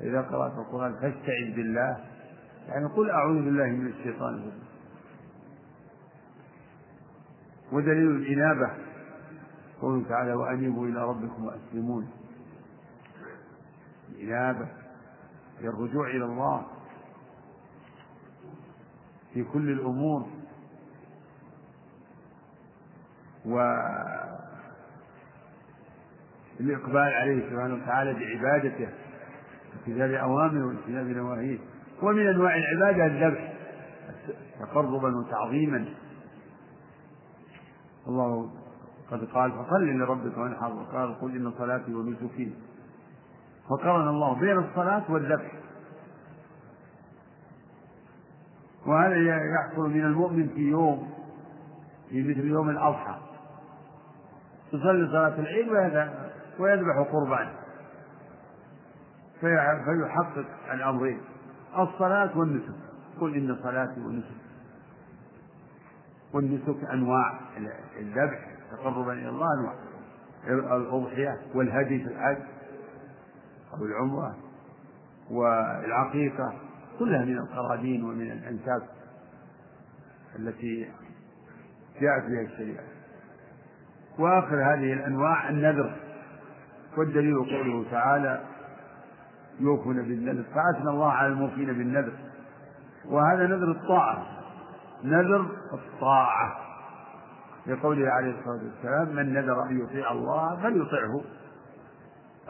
[0.00, 1.98] إذا قرأت القرآن فاستعذ بالله
[2.68, 4.73] يعني قل أعوذ بالله من الشيطان الرجيم.
[7.74, 8.70] ودليل الإنابة
[9.80, 12.10] قوله تعالى وأنيبوا إلى ربكم وأسلمون.
[14.08, 14.68] الإنابة
[15.60, 16.66] هي الرجوع إلى الله.
[19.34, 20.26] في كل الأمور.
[26.60, 28.88] والإقبال عليه سبحانه وتعالى بعبادته.
[29.76, 31.58] امتثال أوامره واجتناب نواهيه.
[32.02, 33.52] ومن أنواع العبادة الذبح
[34.60, 35.84] تقربا وتعظيما.
[38.08, 38.50] الله
[39.10, 40.72] قد قال فصل لربك وانحر.
[40.72, 42.54] وقال قل إن صلاتي ونسكي
[43.68, 45.52] فقرن الله بين الصلاة والذبح.
[48.86, 49.16] وهذا
[49.54, 51.10] يحصل من المؤمن في يوم
[52.08, 53.14] في مثل يوم الأضحى.
[54.72, 55.68] يصلي صلاة العيد
[56.58, 57.48] ويذبح قربان.
[59.40, 61.20] فيحقق الأمرين
[61.78, 62.74] الصلاة والنسك.
[63.20, 64.43] قل إن صلاتي ونسك
[66.34, 67.40] والنسك أنواع
[68.00, 68.38] الذبح
[68.70, 69.74] تقربا إلى الله أنواع.
[70.76, 72.42] الأضحية والهدي في الحج
[73.74, 74.36] أو العمرة
[75.30, 76.52] والعقيقة
[76.98, 78.82] كلها من القرابين ومن الأنساب
[80.38, 80.90] التي
[82.00, 82.84] جاءت بها الشريعة.
[84.18, 85.96] وآخر هذه الأنواع النذر.
[86.96, 88.44] والدليل قوله تعالى
[89.60, 90.42] يوفون بالنذر.
[90.42, 92.12] فأثنى الله على الموفين بالنذر.
[93.04, 94.33] وهذا نذر الطاعة.
[95.04, 96.56] نذر الطاعة.
[97.66, 101.20] لقوله عليه الصلاة والسلام من نذر أن يطيع الله فليطعه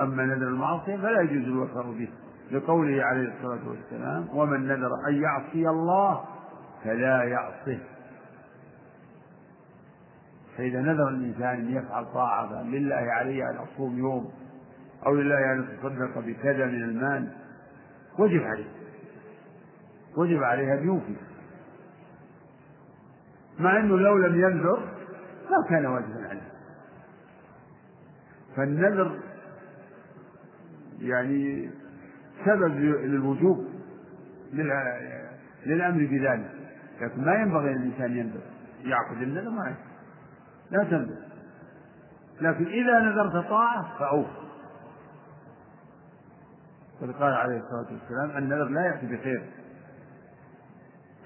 [0.01, 2.09] أما نذر المعصية فلا يجوز الوفاء به.
[2.51, 6.25] لقوله عليه الصلاة والسلام ومن نذر أن يعصي الله
[6.85, 7.79] فلا يعصه
[10.57, 14.31] فإذا نذر الإنسان أن يفعل طاعة لله عليه أن أصوم يوم
[15.07, 17.33] أو لله أن يتصدق بكذا من المال؟
[18.19, 18.71] وجب عليه.
[20.17, 21.17] وجب عليه أن يوفي.
[23.59, 24.79] مع أنه لو لم ينذر
[25.51, 26.51] ما كان واجبا عليه.
[28.57, 29.21] فالنذر
[31.01, 31.71] يعني
[32.45, 33.69] سبب للوجوب
[35.67, 36.51] للأمر بذلك.
[37.01, 38.41] لكن ما ينبغي للإنسان ينذر.
[38.85, 39.75] يعقد النذر ما
[40.71, 41.25] لا تنذر.
[42.41, 44.27] لكن إذا نذرت طاعة فأوف.
[47.01, 49.51] قد قال عليه الصلاة والسلام النذر لا يأتي بخير.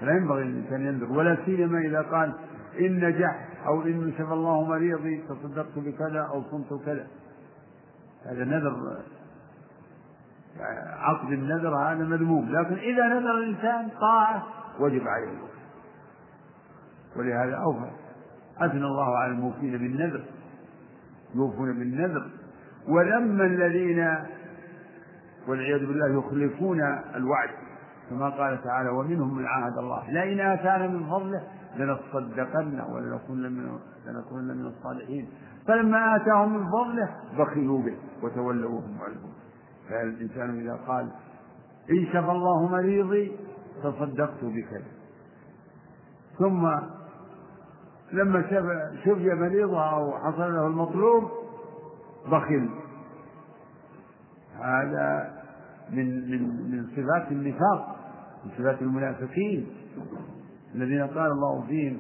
[0.01, 2.33] فلا ينبغي للإنسان ينذر ولا سيما إذا قال
[2.81, 7.07] إن نجحت أو إن شفى الله مريضي تصدقت بكذا أو صمت كذا.
[8.27, 8.97] هذا نذر
[10.99, 14.47] عقد النذر هذا مذموم لكن إذا نذر الإنسان طاعة
[14.81, 15.39] وجب عليه
[17.17, 17.91] ولهذا أوفى.
[18.59, 20.25] أثنى الله على الموفين بالنذر
[21.35, 22.31] يوفون بالنذر.
[22.89, 24.19] ولما الذين
[25.49, 26.81] والعياذ بالله يخلفون
[27.15, 27.51] الوعد.
[28.11, 30.11] كما قال تعالى ومنهم من عاهد الله.
[30.11, 31.43] لئن آتانا من فضله
[31.77, 35.29] لنصدقن ولنكونن من لنكونن من الصالحين.
[35.67, 39.33] فلما آتاهم من فضله بخلوا به وتولوا وهم معرضون
[39.89, 41.09] فالإنسان إذا قال
[41.91, 43.37] إن شفى الله مريضي
[43.83, 44.85] تصدقت بكذا
[46.39, 46.69] ثم
[48.13, 48.43] لما
[49.05, 51.31] شفي مريضه أو حصل له المطلوب
[52.27, 52.69] بخل.
[54.61, 55.35] هذا
[55.91, 57.98] من من من صفات النفاق.
[58.45, 59.67] من صفات المنافقين
[60.75, 61.99] الذين قال الله فيهم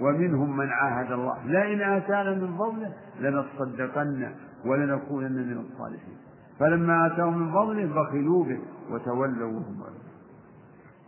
[0.00, 1.46] ومنهم من عاهد الله.
[1.46, 4.32] لئن آتانا من فضله لنصدقن
[4.64, 6.16] ولنكونن من الصالحين.
[6.58, 8.60] فلما آتاهم من فضله بخلوا به
[8.90, 9.82] وتولوا وهم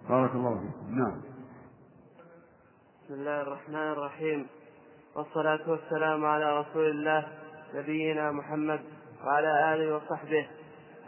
[0.09, 0.99] بارك الله فيكم.
[0.99, 1.21] نعم.
[3.05, 4.47] بسم الله الرحمن الرحيم.
[5.17, 7.27] والصلاة والسلام على رسول الله
[7.75, 8.81] نبينا محمد
[9.25, 10.47] وعلى آله وصحبه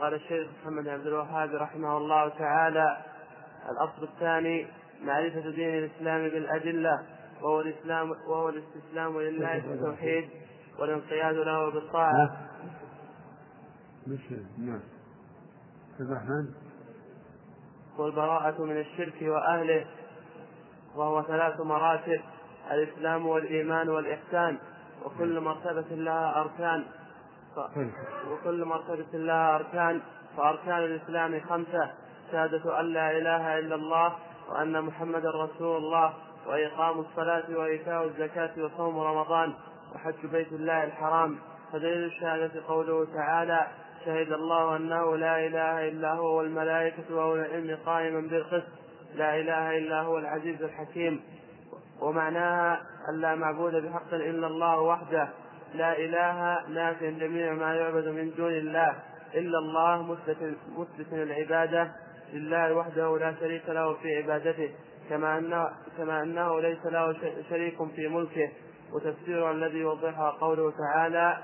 [0.01, 2.97] قال الشيخ محمد عبد الوهاب رحمه الله تعالى
[3.71, 4.67] الأصل الثاني
[5.03, 7.03] معرفة دين الإسلام بالأدلة
[7.43, 10.29] وهو الإسلام وهو الاستسلام لله بالتوحيد
[10.79, 12.37] والانقياد له بالطاعة.
[14.59, 14.81] نعم.
[16.01, 16.49] الرحمن
[17.99, 19.87] والبراءة من الشرك وأهله
[20.97, 22.21] وهو ثلاث مراتب
[22.71, 24.59] الإسلام والإيمان والإحسان
[25.05, 26.85] وكل مرتبة لها أركان
[28.31, 30.01] وكل مرتبة لها أركان
[30.37, 31.91] فأركان الإسلام خمسة
[32.33, 34.17] شهادة أن لا إله إلا الله
[34.51, 36.15] وأن محمدا رسول الله
[36.47, 39.55] وإقام الصلاة وإيتاء الزكاة وصوم رمضان
[39.95, 41.39] وحج بيت الله الحرام.
[41.73, 43.67] فدليل الشهادة قوله تعالى
[44.05, 48.73] شهد الله أنه لا إله إلا هو والملائكة وأولو العلم قائما بالقسط.
[49.15, 51.21] لا إله إلا هو العزيز الحكيم.
[52.01, 55.29] ومعناها أن لا معبود بحق إلا الله وحده.
[55.75, 58.95] لا إله نافيا جميع ما يعبد من دون الله
[59.35, 61.93] إلا الله مثبت العبادة
[62.33, 64.71] لله وحده لا شريك له في عبادته
[65.09, 67.17] كما أنه, كما أنه ليس له
[67.51, 68.51] شريك في ملكه.
[68.93, 71.39] وتفسير الذي يوضحها قوله تعالى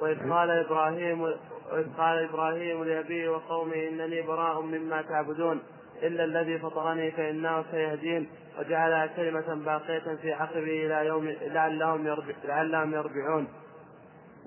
[0.00, 5.62] وإذ قال إبراهيم وإذ قال إبراهيم لأبيه وقومه إنني براء مما تعبدون.
[6.02, 8.28] إلا الذي فطرني فإنه سيهدين
[8.58, 13.48] وجعلها كلمة باقية في عقبه إلى يوم لعلهم لعلهم يربعون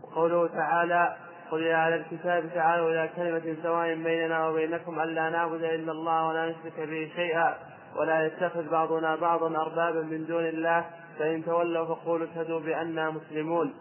[0.04, 1.16] وقوله تعالى
[1.52, 6.50] قل يا أهل الكتاب تعالوا إلى كلمة سواء بيننا وبينكم ألا نعبد إلا الله ولا
[6.50, 7.58] نشرك به شيئا
[7.96, 10.86] ولا يتخذ بعضنا بعضا أربابا من دون الله.
[11.20, 13.74] فإن تولوا فقولوا اشهدوا بأننا مسلمون.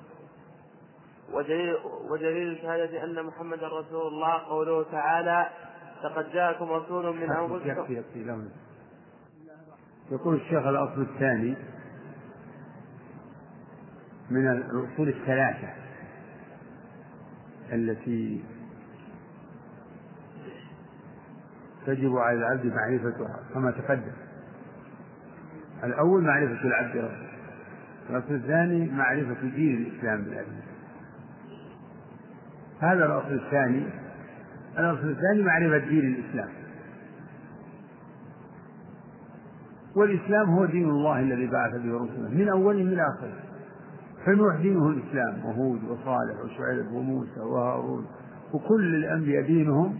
[1.32, 1.76] ودليل,
[2.10, 4.48] ودليل شهادة أن محمدا رسول الله.
[4.48, 5.46] قوله تعالى
[6.04, 7.94] لقد جاءكم رسول من أنفسكم.
[10.10, 11.54] يقول الشيخ الأصل الثاني
[14.30, 15.68] من الأصول الثلاثة
[17.72, 18.44] التي
[21.86, 24.12] تجب على العبد معرفتها كما تقدم.
[25.84, 27.28] الأول معرفة العبد ربه.
[28.10, 30.62] الأصل الثاني معرفة دين الإسلام بالعبد.
[32.80, 34.03] هذا الأصل الثاني
[34.78, 36.48] الأصل الثاني معرفة دين الإسلام.
[39.96, 43.40] والإسلام هو دين الله الذي بعث به رسله من أوله إلى آخره.
[44.26, 48.06] فنوح دينه الإسلام وهود وصالح وشعيب وموسى وهارون
[48.52, 49.98] وكل الأنبياء دينهم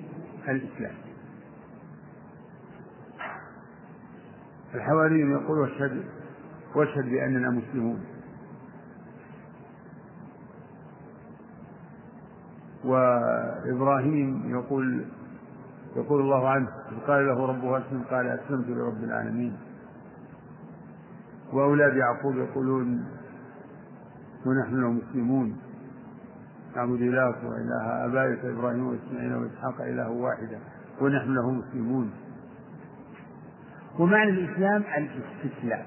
[0.48, 0.94] الإسلام.
[4.74, 6.04] الحواريون يقول واشهد
[6.74, 8.00] واشهد بأننا مسلمون.
[12.84, 15.04] وإبراهيم يقول
[15.96, 16.68] يقول الله عنه
[17.06, 19.56] قال له ربه أسلم قال أسلمت لرب العالمين.
[21.52, 23.04] وأولاد يعقوب يقولون
[24.46, 25.56] ونحن له مسلمون
[26.76, 30.58] نعبد إلهك وإله آبائك إبراهيم وإسماعيل وإسحاق إله واحدا
[31.00, 32.10] ونحن له مسلمون.
[33.98, 35.86] ومعنى الإسلام الاستسلام.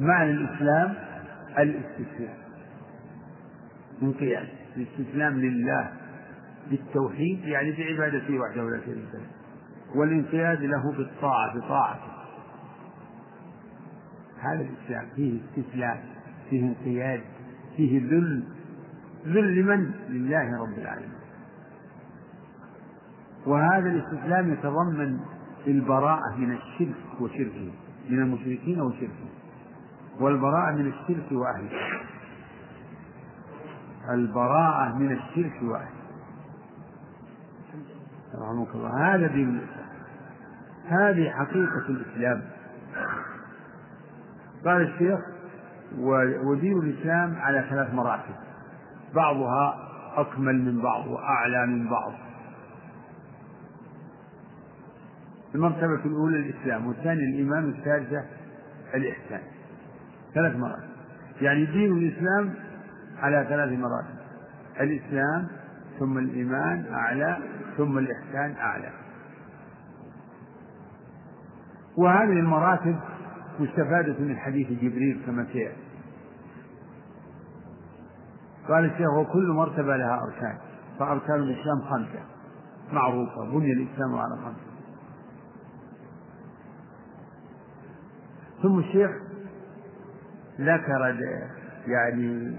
[0.00, 0.94] معنى الإسلام
[1.58, 2.43] الاستسلام.
[4.04, 5.90] انقياد الاستسلام لله
[6.70, 9.26] بالتوحيد يعني بعبادته وحده لا شريك له
[9.94, 12.14] والانقياد له بالطاعة بطاعته
[14.40, 15.98] هذا الإسلام فيه استسلام
[16.50, 17.20] فيه انقياد
[17.76, 18.44] فيه ذل
[19.26, 21.14] ذل لمن؟ لله رب العالمين.
[23.46, 25.20] وهذا الاستسلام يتضمن
[25.66, 27.70] البراءة من الشرك وشركه
[28.10, 29.28] من المشركين وشركهم
[30.20, 31.70] والبراءة من الشرك وأهله.
[34.10, 36.04] البراءة من الشرك وأهله
[38.34, 39.14] رحمك الله.
[39.14, 39.84] هذا دين الإسلام.
[40.88, 42.42] هذه حقيقة الإسلام.
[44.64, 45.20] قال الشيخ
[46.44, 48.34] ودين الإسلام على ثلاث مراتب.
[49.14, 52.12] بعضها أكمل من بعض وأعلى من بعض.
[55.54, 58.24] المرتبة الأولى الإسلام والثانية الإيمان والثالثة
[58.94, 59.40] الإحسان.
[60.34, 60.88] ثلاث مراتب.
[61.40, 62.54] يعني دين الإسلام
[63.24, 64.18] على ثلاث مراتب.
[64.80, 65.48] الإسلام
[65.98, 67.38] ثم الإيمان أعلى
[67.76, 68.90] ثم الإحسان أعلى.
[71.96, 72.96] وهذه المراتب
[73.60, 75.84] مستفادة من حديث جبريل كما سيأتي
[78.68, 80.58] قال الشيخ وكل مرتبة لها أركان
[80.98, 82.22] فأركان الإسلام خمسة.
[82.92, 84.74] معروفة بني الإسلام على خمسة.
[88.62, 89.10] ثم الشيخ
[90.60, 91.16] ذكر
[91.86, 92.56] يعني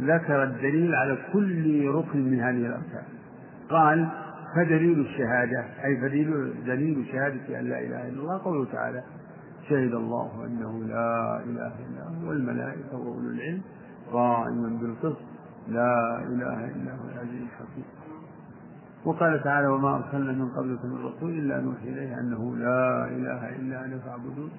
[0.00, 3.04] ذكر الدليل على كل ركن من هذه الأركان.
[3.70, 4.08] قال
[4.56, 9.02] فدليل الشهادة أي فدليل دليل شهادة أن لا إله إلا الله قوله تعالى
[9.68, 13.60] شهد الله أنه لا إله إلا هو والملائكة وأولو العلم
[14.12, 15.22] قائما بالقسط
[15.68, 17.84] لا إله إلا هو العزيز الحكيم.
[19.04, 23.84] وقال تعالى وما أرسلنا من قبلك من رسول إلا نوحي إليه أنه لا إله إلا
[23.84, 24.50] أنا فاعبدون.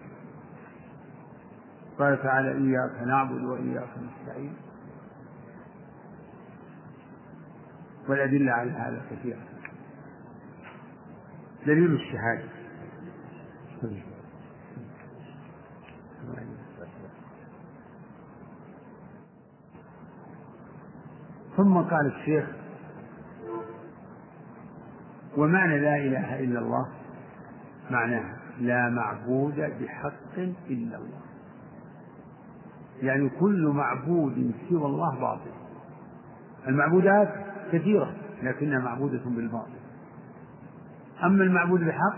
[1.99, 4.53] قال تعالى إياك نعبد وإياك نستعين.
[8.09, 9.39] والأدلة على هذا كثيرة.
[11.65, 12.49] دليل الشهادة.
[21.57, 22.45] ثم قال الشيخ
[25.37, 26.87] ومعنى لا إله إلا الله
[27.91, 30.37] معناها لا معبود بحق
[30.69, 31.21] إلا الله.
[33.01, 35.51] يعني كل معبود سوى الله باطل.
[36.67, 38.13] المعبودات كثيرة
[38.43, 39.79] لكنها معبودة بالباطل.
[41.23, 42.17] أما المعبود بحق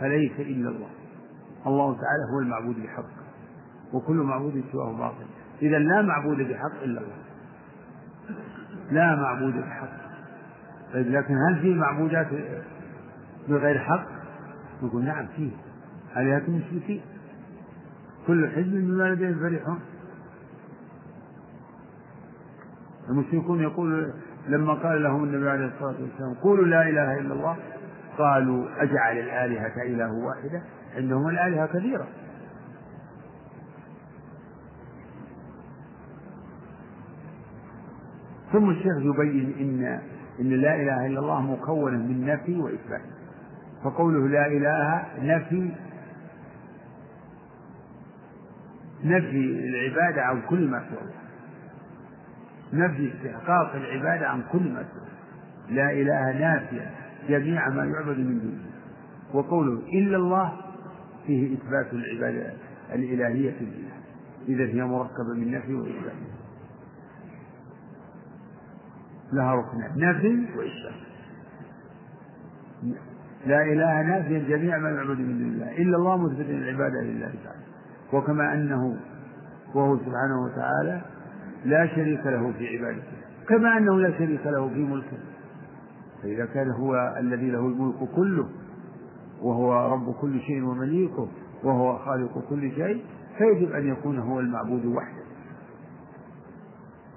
[0.00, 0.88] فليس إلا الله.
[1.66, 3.04] الله تعالى هو المعبود بحق
[3.92, 5.26] وكل معبود سواه باطل.
[5.62, 7.16] إذا لا معبود بحق إلا الله.
[8.90, 9.88] لا معبود بحق.
[10.94, 12.26] لكن هل في معبودات
[13.48, 14.06] بغير حق؟
[14.82, 15.50] نقول نعم فيه.
[16.16, 17.00] آلهة المشركين
[18.26, 19.80] كل حزب بما لديهم فرحون.
[23.08, 24.12] المشركون يقول
[24.48, 27.56] لما قال لهم النبي عليه الصلاة والسلام قولوا لا إله إلا الله
[28.18, 30.62] قالوا أجعل الآلهة إله واحدة؟
[30.96, 32.06] عندهم الآلهة كثيرة.
[38.52, 40.00] ثم الشيخ يبين إن
[40.40, 43.00] إن لا إله إلا الله مكونة من نفي وإثبات.
[43.84, 45.70] فقوله لا إله نفي
[49.04, 51.27] نفي العبادة عن كل ما سوى الله
[52.72, 55.08] نفي استحقاق العبادة عن كل ما سوى.
[55.76, 56.90] لا إله نافية
[57.28, 58.68] جميع ما يعبد من دونه.
[59.34, 60.52] وقوله إلا الله
[61.26, 62.52] فيه إثبات العبادة
[62.94, 63.98] الإلهية لله
[64.48, 66.12] إذا هي مركبة من نفي وإثبات.
[69.32, 71.08] لها ركنان نفي وإثبات.
[73.46, 75.76] لا إله نافيا جميع ما يعبد من دون الله.
[75.78, 77.62] إلا الله مثبت العبادة لله تعالى.
[78.12, 78.96] وكما أنه
[79.74, 81.02] وهو سبحانه وتعالى
[81.64, 83.12] لا شريك له في عبادته.
[83.48, 85.18] كما أنه لا شريك له في ملكه.
[86.22, 88.48] فإذا كان هو الذي له الملك كله
[89.42, 91.28] وهو رب كل شيء ومليكه
[91.64, 93.04] وهو خالق كل شيء
[93.38, 95.22] فيجب أن يكون هو المعبود وحده.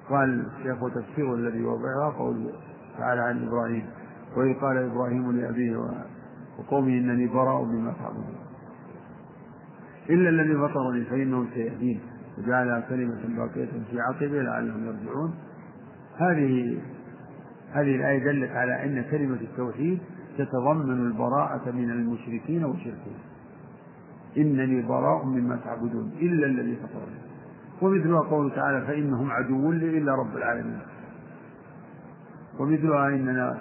[0.10, 2.52] قال الشيخ وتفسير الذي وضعها قول
[2.98, 3.86] تعالى عن إبراهيم
[4.38, 5.78] وإذ قال إبراهيم لأبيه
[6.60, 8.36] وقومه إنني براء مما تعبدون.
[10.10, 12.00] إلا الذي فطرني فإنه سيهدين.
[12.44, 15.34] وجعلها كلمة باقية في عقبه لعلهم يرجعون.
[16.18, 16.82] هذه
[17.72, 20.00] هذه الآية دلت على أن كلمة التوحيد
[20.38, 23.20] تتضمن البراءة من المشركين وشركهم
[24.38, 27.22] إنني براء مما تعبدون إلا الذي فطرني.
[27.82, 30.80] ومثلها قوله تعالى فإنهم عدو لي إلا رب العالمين.
[32.60, 33.58] ومثلها إننا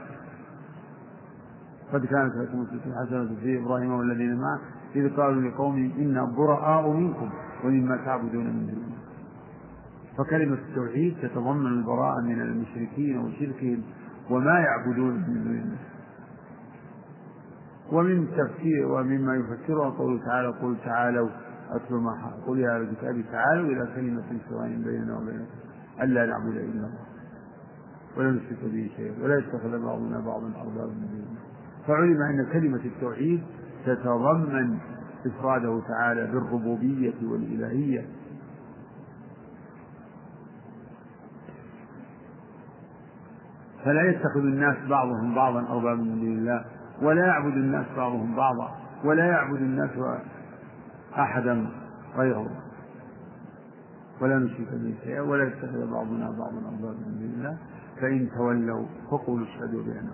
[1.93, 2.67] قد كانت لكم
[3.07, 4.61] حسنة في إبراهيم والذين معه
[4.97, 7.31] إذ قالوا لقومهم إنا براء منكم.
[7.65, 9.01] ومما تعبدون من دون الله.
[10.19, 13.83] فكلمة التوحيد تتضمن البراءة من المشركين وشركهم
[14.31, 15.79] وما يعبدون من دون الله.
[17.93, 21.29] ومن تفسير ومما يفسرها قوله تعالى قل تعالوا
[21.71, 25.45] أتل ما قل يا أهل الكتاب تعالوا إلى كلمة سواء بيننا وبينكم
[26.03, 26.91] ألا نعبد إلا الله.
[28.17, 31.41] ولا نشرك به شيئا ولا يتخذ بعضنا بعضا أربابا من دون الله
[31.87, 33.43] فعلم أن كلمة التوحيد
[33.87, 34.79] تتضمن
[35.27, 38.07] إفراده تعالى بالربوبية والإلهية.
[43.85, 46.65] فلا يتخذ الناس بعضهم بعضا أربابا من دون الله
[47.03, 49.91] ولا يعبد الناس بعضهم بعضا ولا يعبد الناس
[51.19, 51.67] أحدا
[52.17, 52.47] غيره.
[54.21, 57.59] ولا نشرك به شيئا ولا يتخذ بعضنا بعضا أربابا من دون الله
[58.01, 60.11] فإن تولوا فقولوا اشهدوا بأننا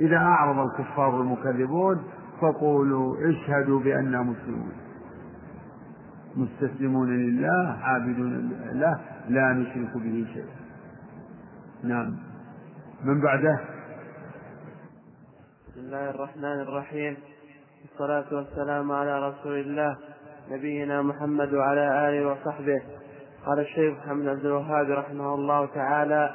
[0.00, 2.02] إذا أعرض الكفار المكذبون
[2.40, 4.72] فقولوا اشهدوا بأننا مسلمون.
[6.36, 10.54] مستسلمون لله عابدون له لا نشرك به شيئا.
[11.84, 12.16] نعم.
[13.04, 13.60] من بعده؟
[15.68, 17.16] بسم الله الرحمن الرحيم.
[17.82, 19.96] والصلاة والسلام على رسول الله
[20.50, 22.82] نبينا محمد وعلى آله وصحبه.
[23.46, 26.34] قال الشيخ محمد عبد الوهاب رحمه الله تعالى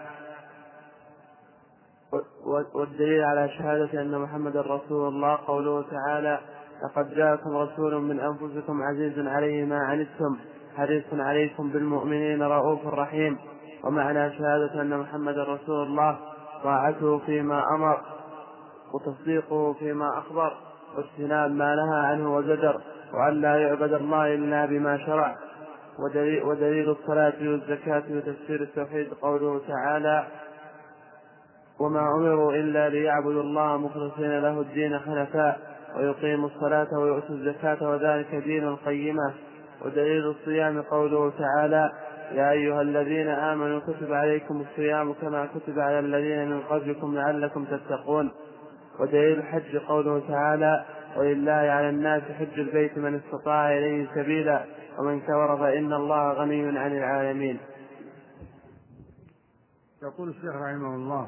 [2.75, 6.39] والدليل على شهادة أن محمد رسول الله قوله تعالى
[6.83, 10.37] لقد جاءكم رسول من أنفسكم عزيز عليه ما عنتم
[10.77, 13.37] حريص عليكم بالمؤمنين رؤوف رحيم
[13.83, 16.19] ومعنى شهادة أن محمد رسول الله
[16.63, 18.01] طاعته فيما أمر
[18.93, 20.57] وتصديقه فيما أخبر
[20.97, 22.81] واجتناب ما نهى عنه وزجر
[23.13, 25.35] وأن لا يعبد الله إلا بما شرع
[25.99, 30.27] ودليل, ودليل الصلاة والزكاة وتفسير التوحيد قوله تعالى
[31.79, 35.59] وما أمروا إلا ليعبدوا الله مخلصين له الدين حنفاء
[35.97, 39.33] ويقيموا الصلاة ويؤتوا الزكاة وذلك دين القيمة.
[39.85, 41.91] ودليل الصيام قوله تعالى
[42.31, 48.31] يا أيها الذين آمنوا كتب عليكم الصيام كما كتب على الذين من قبلكم لعلكم تتقون.
[48.99, 50.85] ودليل الحج قوله تعالى
[51.17, 54.65] ولله على الناس حج البيت من استطاع إليه سبيلا
[54.99, 57.59] ومن كفر فإن الله غني عن العالمين.
[60.03, 61.27] يقول الشيخ رحمه الله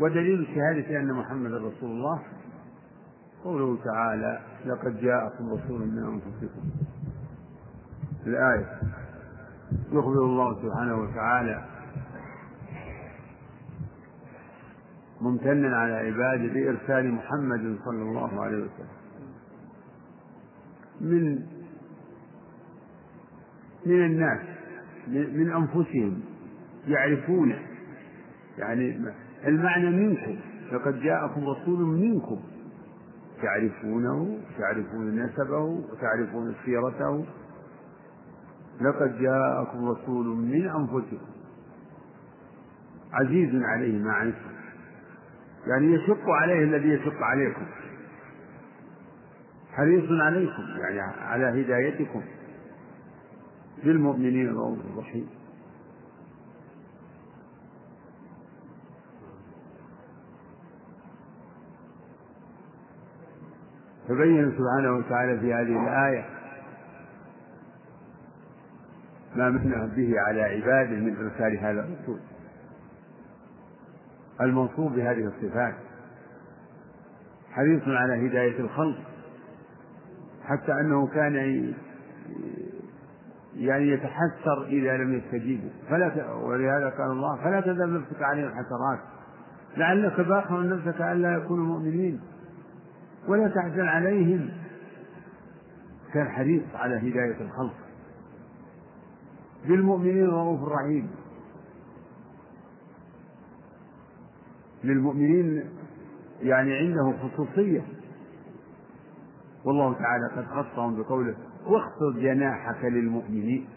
[0.00, 2.22] ودليل شهادة أن محمد رسول الله
[3.44, 6.62] قوله تعالى لقد جاءكم رسول من أنفسكم.
[8.26, 8.80] الآية
[9.92, 11.64] يخبر الله سبحانه وتعالى
[15.20, 18.96] ممتنا على عباده بإرسال محمد صلى الله عليه وسلم.
[21.00, 21.46] من
[23.86, 24.40] من الناس
[25.08, 26.20] من أنفسهم
[26.88, 27.58] يعرفونه
[28.58, 28.98] يعني
[29.46, 30.36] المعنى منكم.
[30.72, 32.40] لقد جاءكم رسول منكم.
[33.42, 37.24] تعرفونه تعرفون نسبه وتعرفون سيرته.
[38.80, 41.26] لقد جاءكم رسول من أنفسكم.
[43.12, 44.56] عزيز عليه ما عنتم
[45.66, 47.66] يعني يشق عليه الذي يشق عليكم.
[49.72, 52.22] حريص عليكم يعني على هدايتكم.
[53.84, 55.28] بالمؤمنين الرؤوف الرحيم
[64.08, 66.24] فبين سبحانه وتعالى في هذه الآية
[69.36, 72.20] ما من به على عباده من إرسال هذا الرسول.
[74.40, 75.74] الموصوف بهذه الصفات.
[77.50, 78.98] حريص على هداية الخلق.
[80.44, 81.34] حتى أنه كان
[83.56, 88.98] يعني يتحسر إذا لم يستجيبوا فلا ولهذا قال الله فلا تذهب نفسك عليهم حسرات
[89.76, 92.20] لعلك باخر نفسك ألا يكونوا مؤمنين.
[93.28, 94.50] ولا تحزن عليهم.
[96.14, 97.74] كان حريص على هداية الخلق.
[99.68, 101.10] بالمؤمنين رؤوف رحيم.
[104.84, 105.64] للمؤمنين
[106.42, 107.82] يعني عنده خصوصية.
[109.64, 111.34] والله تعالى قد خصهم بقوله
[111.66, 113.68] واخفض جناحك للمؤمنين.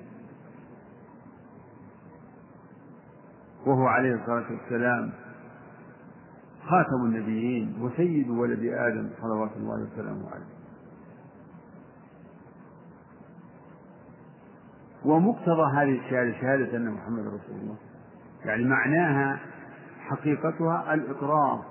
[3.65, 5.11] وهو عليه الصلاة والسلام
[6.69, 10.59] خاتم النبيين وسيد ولد آدم صلوات الله وسلامه عليه.
[15.05, 17.75] ومقتضى هذه الشهادة شهادة أن محمد رسول الله.
[18.45, 19.39] يعني معناها
[19.99, 21.65] حقيقتها الإقرار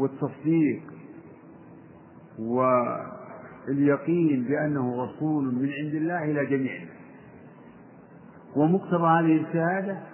[0.00, 0.82] والتصديق
[3.68, 6.80] واليقين بأنه رسول من عند الله إلى جميع
[8.56, 10.11] ومقتضى هذه الشهادة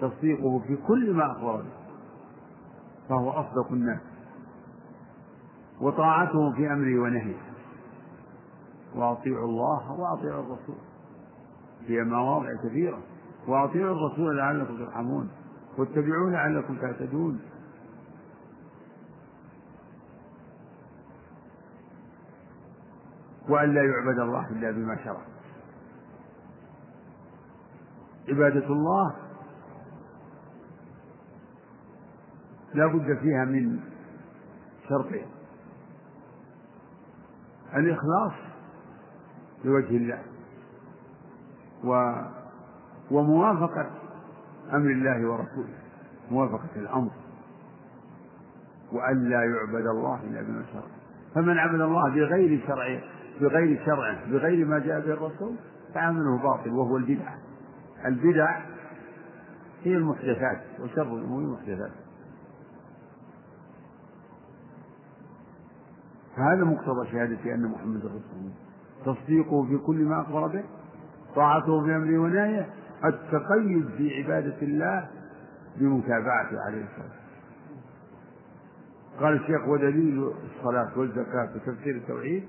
[0.00, 1.78] تصديقه في كل ما أخبر به
[3.08, 4.00] فهو أصدق الناس
[5.80, 7.40] وطاعته في أمره ونهيه.
[8.94, 10.78] وأطيعوا الله وأطيعوا الرسول.
[11.86, 12.98] في مواضع كثيرة.
[13.48, 15.30] وأطيعوا الرسول لعلكم ترحمون.
[15.78, 17.40] واتبعوه لعلكم تهتدون
[23.48, 25.22] وأن لا يعبد الله إلا بما شرع.
[28.28, 29.27] عبادة الله
[32.78, 33.80] لا بد فيها من
[34.88, 35.26] شرطين
[37.76, 38.32] الإخلاص
[39.64, 40.22] لوجه الله
[41.84, 42.12] و
[43.10, 43.90] وموافقة
[44.72, 45.78] أمر الله ورسوله
[46.30, 47.10] موافقة الأمر.
[48.92, 50.82] وأن لا يعبد الله إلا بما شرع.
[51.34, 53.00] فمن عبد الله بغير شرع
[53.40, 55.56] بغير شرعه بغير ما جاء به الرسول
[55.94, 57.38] فعمله باطل وهو البدعة
[58.06, 58.60] البدع
[59.84, 61.92] هي المحدثات وشر الأمور المحدثات.
[66.38, 68.52] فهذا مقتضى شهادة أن محمد رسول الله.
[69.04, 70.64] تصديقه في كل ما أخبر به
[71.34, 72.66] طاعته في أمره ونهيه
[73.04, 75.08] التقيد في عبادة الله
[75.76, 77.28] بمتابعته عليه الصلاة والسلام.
[79.20, 82.44] قال الشيخ ودليل الصلاة والزكاة في تفسير التوحيد.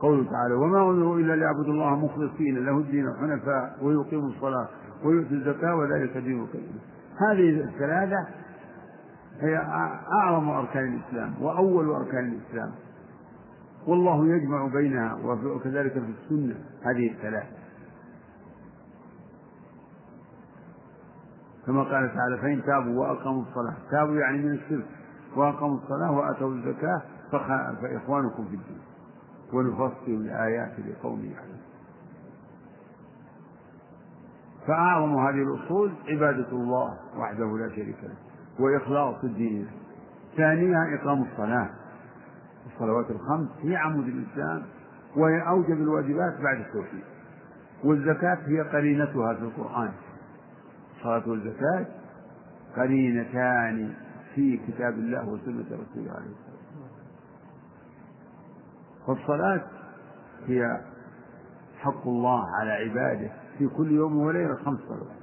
[0.00, 4.68] قوله تعالى وما أمروا إلا ليعبدوا الله مخلصين له الدين حنفاء ويقيموا الصلاة
[5.04, 6.80] ويؤتوا الزكاة وذلك دين القيم.
[7.30, 8.26] هذه الثلاثة
[9.40, 9.56] هي
[10.22, 12.72] أعظم أركان الإسلام وأول أركان الإسلام.
[13.86, 17.60] والله يجمع بينها وكذلك في السنة هذه الثلاثة
[21.66, 23.76] كما قال تعالى فإن تابوا وأقاموا الصلاة.
[23.90, 24.86] تابوا يعني من الشرك.
[25.36, 27.02] وأقاموا الصلاة وآتوا الزكاة
[27.82, 28.80] فإخوانكم في الدين.
[29.52, 31.60] ونفصل الآيات لقوم يعلمون.
[34.66, 38.29] فأعظم هذه الأصول عبادة الله وحده لا شريك له.
[38.60, 39.68] وإخلاص الدين.
[40.36, 41.70] ثانيها إقام الصلاة.
[42.72, 44.62] الصلوات الخمس هي عمود الإسلام
[45.16, 47.04] وهي أوجب الواجبات بعد التوحيد.
[47.84, 49.92] والزكاة هي قرينتها في القرآن.
[50.96, 51.86] الصلاة والزكاة
[52.76, 53.94] قرينتان
[54.34, 56.90] في كتاب الله وسنة رسوله عليه الصلاة والسلام.
[59.06, 59.62] فالصلاة
[60.46, 60.80] هي
[61.78, 65.20] حق الله على عباده في كل يوم وليلة خمس صلوات.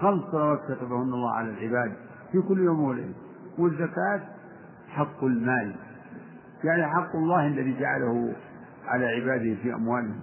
[0.00, 1.92] خمس صلوات كتبهن الله على العباد.
[2.32, 3.14] في كل يوم وليلة.
[3.58, 4.20] والزكاة
[4.88, 5.76] حق المال.
[6.64, 8.34] يعني حق الله الذي جعله
[8.86, 10.20] على عباده في أموالهم.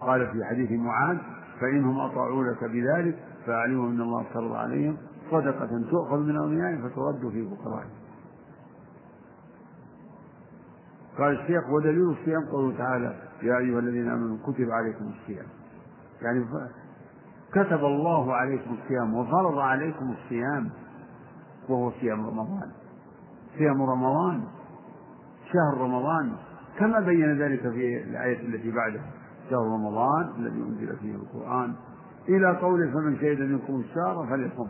[0.00, 1.18] قال في حديث معاذ
[1.60, 4.96] فإنهم أطاعوا بذلك فاعلموا أن الله فرض عليهم
[5.30, 7.90] صدقة تؤخذ من أغنيائهم فترد في فقرائهم
[11.18, 15.46] قال الشيخ ودليل الصيام قوله تعالى يا أيها الذين آمنوا كتب عليكم الصيام.
[16.22, 16.44] يعني
[17.54, 20.70] كتب الله عليكم الصيام وفرض عليكم الصيام
[21.68, 22.70] وهو صيام رمضان.
[23.58, 24.44] صيام رمضان
[25.52, 26.32] شهر رمضان
[26.78, 29.10] كما بين ذلك في الآية التي بعدها
[29.50, 31.74] شهر رمضان الذي أنزل فيه القرآن.
[32.28, 34.68] إلى قوله فمن شهد منكم الشهر فليصم.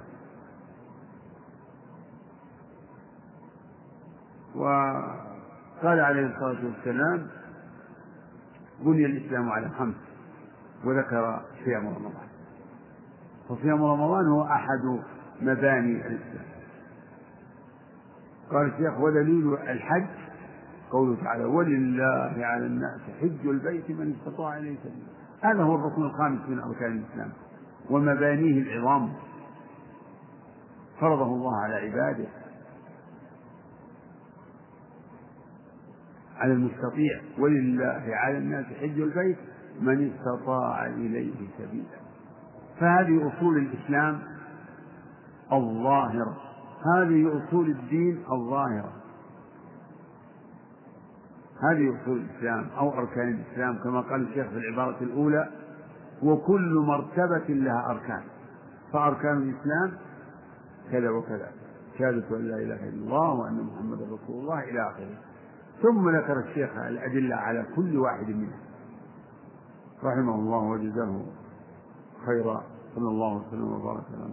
[4.55, 7.27] وقال عليه الصلاة والسلام
[8.81, 9.95] بني الإسلام على خمس
[10.85, 12.34] وذكر صيام رمضان.
[13.49, 15.01] فصيام رمضان هو أحد
[15.41, 16.45] مباني الإسلام
[18.51, 20.07] قال الشيخ ودليل الحج
[20.91, 25.07] قوله تعالى ولله على الناس حج البيت من استطاع إليه سبيلا.
[25.41, 27.33] هذا هو الركن الخامس من أركان الإسلام
[27.91, 29.13] ومبانيه العظام.
[31.01, 32.27] فرضه الله على عباده
[36.37, 37.21] على المستطيع.
[37.39, 39.39] ولله على الناس حج البيت
[39.81, 42.05] من استطاع إليه سبيلا.
[42.81, 44.19] فهذه أصول الإسلام
[45.53, 46.37] الظاهرة.
[46.97, 48.93] هذه أصول الدين الظاهرة.
[51.71, 55.51] هذه أصول الإسلام أو أركان الإسلام كما قال الشيخ في العبارة الأولى
[56.23, 58.23] وكل مرتبة لها أركان.
[58.93, 59.93] فأركان الإسلام
[60.93, 61.49] كذا وكذا.
[61.99, 65.19] شهادة أن لا إله إلا الله وأن محمدا رسول الله إلى آخره.
[65.83, 68.59] ثم ذكر الشيخ الأدلة على كل واحد منها.
[70.05, 71.23] رحمه الله وجزاه
[72.27, 72.65] خيرا.
[72.95, 74.25] صلى الله وسلم وبارك على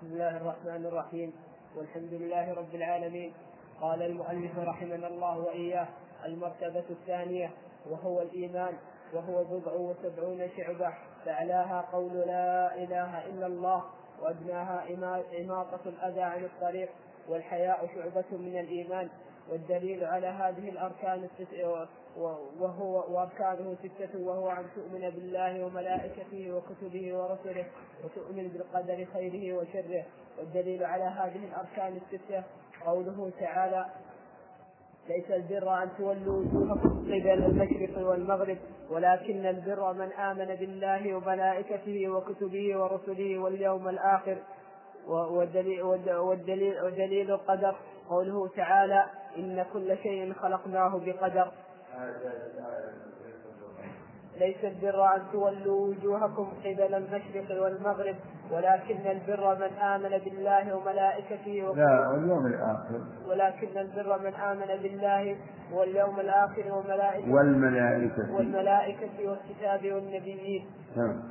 [0.00, 1.32] بسم الله الرحمن الرحيم.
[1.76, 3.32] والحمد لله رب العالمين.
[3.80, 5.88] قال المؤلف رحمنا الله وإياه
[6.24, 7.50] المرتبة الثانية
[7.90, 8.74] وهو الإيمان
[9.14, 10.94] وهو بضع وسبعون شعبة.
[11.24, 13.84] فأعلاها قول لا إله إلا الله
[14.22, 14.86] وأدناها
[15.40, 16.88] إماطة الأذى عن الطريق
[17.28, 19.08] والحياء شعبة من الإيمان.
[19.50, 21.28] والدليل على هذه الأركان
[22.16, 27.66] وهو وأركانه ستة وهو أن تؤمن بالله وملائكته وكتبه ورسله
[28.04, 30.04] وتؤمن بالقدر خيره وشره.
[30.38, 32.44] والدليل على هذه الأركان الستة
[32.86, 33.86] قوله تعالى
[35.08, 38.58] ليس البر أن تولوا وجوهكم قبل المشرق والمغرب
[38.90, 44.38] ولكن البر من آمن بالله وملائكته وكتبه ورسله واليوم الآخر.
[45.06, 47.76] والدليل, والدليل, ودليل القدر
[48.08, 49.06] قوله تعالى
[49.36, 51.52] إن كل شيء خلقناه بقدر.
[54.40, 58.16] ليس البر أن تولوا وجوهكم قبل المشرق والمغرب
[58.50, 63.00] ولكن البر من آمن بالله وملائكته لا واليوم الآخر.
[63.28, 65.36] ولكن البر من آمن بالله
[65.72, 68.34] واليوم الآخر وملائكته والملائكة.
[68.34, 70.66] والملائكة والكتاب والنبيين.
[70.96, 71.22] نعم.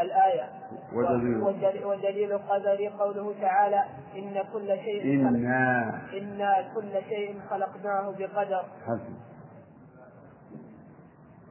[0.00, 0.48] الآية.
[0.92, 1.42] ودليل.
[1.42, 3.84] ودليل, ودليل القدر قوله تعالى
[4.16, 6.00] إن كل شيء إنا.
[6.12, 8.64] إنا كل شيء خلقناه بقدر.
[8.86, 9.14] حسن.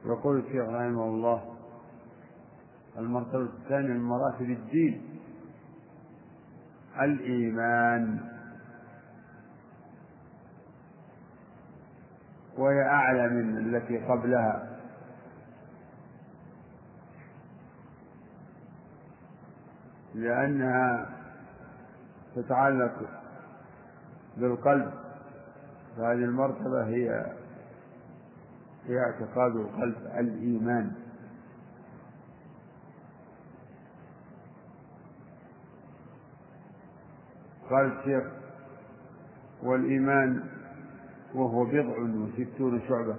[0.04, 1.56] يقول الشيخ رحمه الله
[2.98, 5.02] المرتبة الثانية من مراتب الدين
[7.00, 8.20] الإيمان.
[12.58, 14.78] وهي أعلى من التي قبلها.
[20.14, 21.06] لأنها
[22.36, 22.92] تتعلق
[24.36, 24.92] بالقلب.
[25.96, 27.26] فهذه المرتبة هي
[28.98, 30.92] اعتقاد القلب الإيمان.
[37.70, 38.24] قال الشيخ
[39.62, 40.44] والإيمان
[41.34, 43.16] وهو بضع وستون شعبة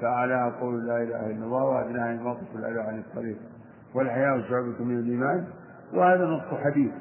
[0.00, 3.38] فأعلاها قول لا إله إلا الله وأدناها إماطة الأذى عن الطريق.
[3.94, 5.46] والحياة شعبة من الإيمان
[5.94, 6.92] وهذا نص حديث.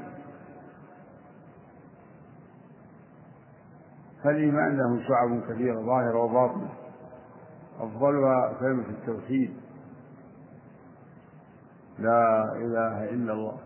[4.23, 6.69] فالإيمان له شعب كثيرة ظاهرة وباطنة
[7.81, 9.53] أفضلها كلمة التوحيد.
[11.99, 13.57] لا إله إلا الله.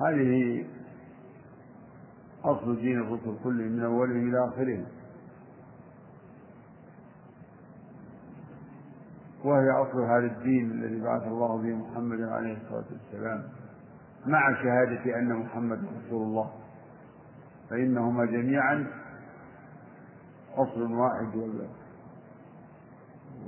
[0.00, 0.64] هذه
[2.44, 4.86] أصل دين الرسل كلهم من أولهم إلى آخرهم
[9.44, 13.42] وهي أصل هذا الدين الذي بعث الله به محمد عليه الصلاة والسلام
[14.26, 16.50] مع شهادة أن محمد رسول الله.
[17.70, 18.86] فإنهما جميعا
[20.54, 21.36] أصل واحد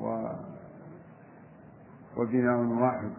[0.02, 0.28] و
[2.16, 3.10] وبناء واحد.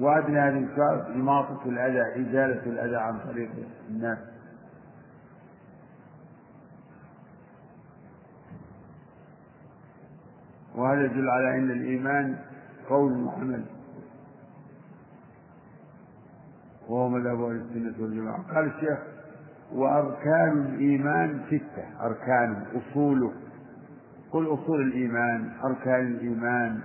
[0.00, 3.50] وأدنى الكتاب إماطة الأذى إزالة الأذى عن طريق
[3.88, 4.18] الناس.
[10.74, 12.38] وهذا يدل على أن الإيمان
[12.88, 13.64] قول وعمل
[16.88, 18.54] وهو مذهب أهل السنة والجماعة.
[18.54, 19.19] قال الشيخ
[19.74, 21.84] وأركان الإيمان ستة.
[22.06, 23.32] أركان أصوله
[24.32, 26.80] قل أصول الإيمان أركان الإيمان.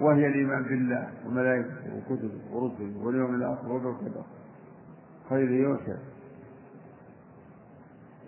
[0.00, 4.22] وهي الإيمان بالله وملائكته وكتبه ورسله واليوم الآخر وبالقدر
[5.28, 5.98] خيره وشره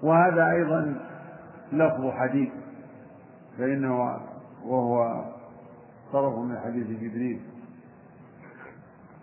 [0.03, 0.95] وهذا أيضا
[1.73, 2.49] لفظ حديث
[3.59, 4.19] فإنه
[4.65, 5.25] وهو
[6.13, 7.41] طرف من حديث جبريل.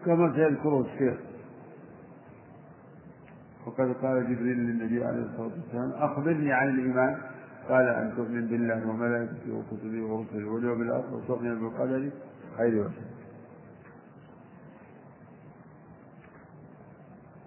[0.06, 1.18] كما سيذكره الشيخ.
[3.66, 7.18] وقد قال جبريل للنبي عليه الصلاة والسلام أخبرني عن الإيمان.
[7.70, 12.10] قال أن تؤمن بالله وملائكته وكتبه ورسله واليوم الآخر وتؤمن بالقدر
[12.58, 13.02] خير وشر.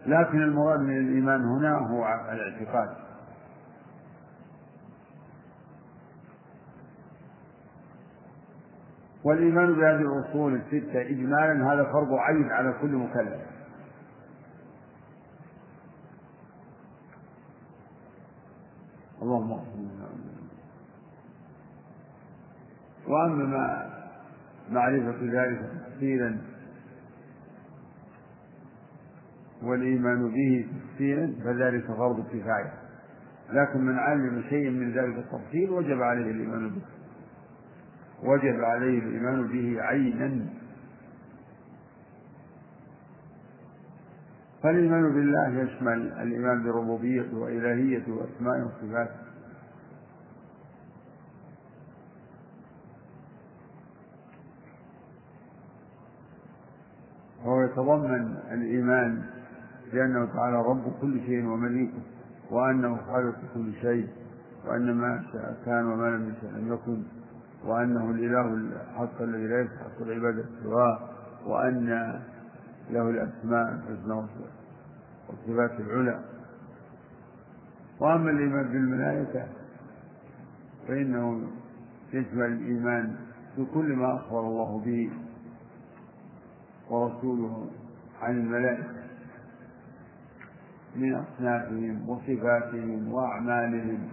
[0.06, 3.07] لكن المراد من الإيمان هنا هو الاعتقاد.
[9.24, 13.40] والإيمان بهذه الأصول الستة إجمالا هذا فرض عين على كل مكلف.
[19.22, 19.50] اللهم
[23.08, 23.90] وأما ما
[24.70, 26.38] معرفة ذلك تفصيلا
[29.62, 32.72] والإيمان به تفصيلا فذلك فرض كفاية
[33.52, 36.82] لكن من علم شيئا من ذلك التفصيل وجب عليه الإيمان به.
[38.22, 40.46] وجب عليه الإيمان به عينا.
[44.62, 49.28] فالإيمان بالله يشمل الإيمان بربوبيته وإلهيته وأسمائه وصفاته
[57.44, 59.22] وهو يتضمن الإيمان
[59.92, 62.02] بأنه تعالى رب كل شيء ومليكه
[62.50, 64.08] وأنه خالق كل شيء
[64.66, 67.02] وأن ما شاء كان وما لم لم يكن.
[67.64, 70.98] وأنه الإله الحق الذي لا يستحق العبادة سواه
[71.46, 72.20] وأن
[72.90, 74.26] له الأسماء الحسنى
[75.28, 76.20] والصفات العلى.
[78.00, 79.46] وأما الإيمان بالملائكة
[80.88, 81.48] فإنه
[82.12, 83.16] يشمل الإيمان
[83.58, 85.10] بكل ما أخبر الله به
[86.90, 87.70] ورسوله
[88.22, 88.98] عن الملائكة
[90.96, 94.08] من أصنافهم وصفاتهم وأعمالهم.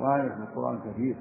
[0.00, 1.16] وهذا في القرآن كثير.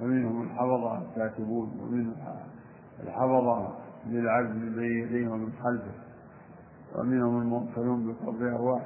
[0.00, 2.14] ومنهم الحفظة الكاتبون ومنهم
[3.02, 3.74] الحفظة
[4.06, 5.94] للعبد من بين يديه ومن خلفه.
[6.94, 8.82] ومنهم الموكلون بقبض أرواح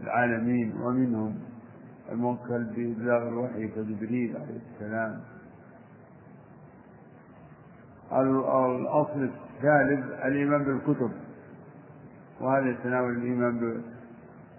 [0.00, 1.34] العالمين ومنهم
[2.12, 5.20] الموكل بإبلاغ الوحي كجبريل عليه السلام.
[8.12, 11.10] الأصل الثالث الإيمان بالكتب
[12.40, 13.82] وهذا يتناول الإيمان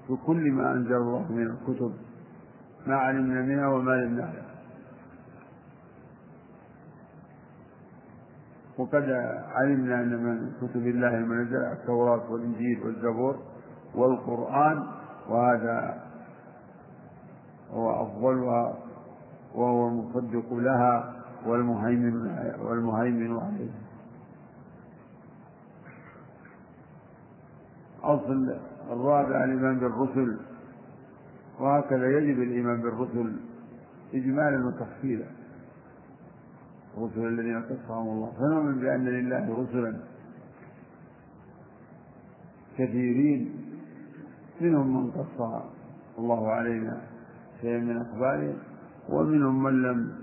[0.10, 1.94] بكل ما أنزل الله من الكتب
[2.88, 4.46] ما علمنا منها وما لم نعلم.
[8.78, 9.04] وقد
[9.52, 13.40] علمنا أن من كتب الله المنزلة التوراة والإنجيل والزبور
[13.96, 14.84] والقرآن
[15.30, 16.04] وهذا
[17.72, 18.78] هو أفضلها
[19.56, 21.16] وهو المصدق لها
[21.46, 22.16] والمهيمن
[22.60, 23.82] والمهيمن عليها.
[28.04, 28.58] أصل
[28.92, 30.38] الرابع الإيمان بالرسل
[31.60, 33.36] وهكذا يجب الإيمان بالرسل
[34.14, 35.26] إجمالا وتفصيلا.
[36.98, 40.00] الرسل الذين قصهم الله فنؤمن بأن لله رسلا
[42.78, 43.56] كثيرين
[44.62, 45.64] منهم من قص
[46.18, 47.02] الله علينا
[47.62, 48.58] شيئا من أخبارهم
[49.10, 50.16] ومنهم من لم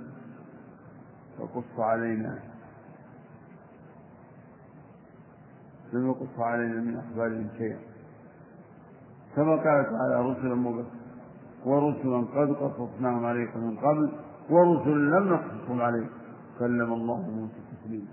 [1.40, 2.38] يقص علينا
[5.92, 7.91] لم يقص علينا من أخبارهم شيئا.
[9.36, 11.02] كما قال تعالى رسلا مبشرين
[11.64, 14.12] ورسلا قد قصصناهم عليك من قبل
[14.50, 16.08] ورسلا لم نقصصهم عليك
[16.58, 18.06] كلم الله موسى تكليما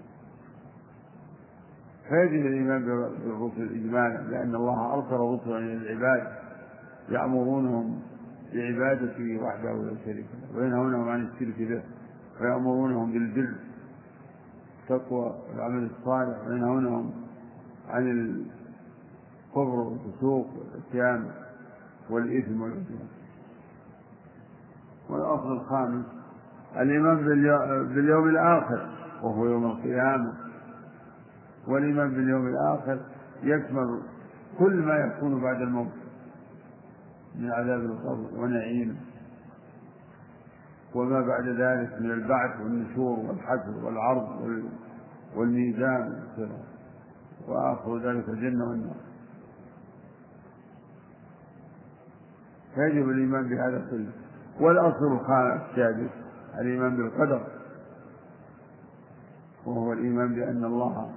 [2.10, 6.28] فيجب الإيمان بالرسل اجمالا لأن الله أرسل رسلا إلى العباد
[7.10, 8.00] يأمرونهم
[8.54, 11.82] بعبادته وحده لا شريك له وينهونهم عن الشرك به
[12.41, 13.54] ويأمرونهم بالبر
[14.84, 17.12] التقوى والعمل الصالح وينهونهم
[17.90, 18.08] عن
[19.49, 21.31] الكفر والفسوق والعصيان
[22.09, 23.07] والإثم والعدوان
[25.09, 26.05] والأصل الخامس
[26.76, 27.17] الإيمان
[27.93, 28.89] باليوم الآخر
[29.23, 30.34] وهو يوم القيامة.
[31.67, 32.99] والإيمان باليوم الآخر
[33.43, 34.01] يشمل
[34.59, 35.91] كل ما يكون بعد الموت
[37.35, 38.97] من عذاب القبر ونعيم
[40.95, 44.27] وما بعد ذلك من البعث والنشور والحشر والعرض
[45.35, 46.23] والميزان
[47.47, 49.09] وآخر ذلك الجنة والنار.
[52.80, 54.11] فيجب الإيمان بهذا كله
[54.60, 55.19] والأصل
[55.69, 56.10] السادس
[56.60, 57.47] الإيمان بالقدر.
[59.65, 61.11] وهو الإيمان بأن الله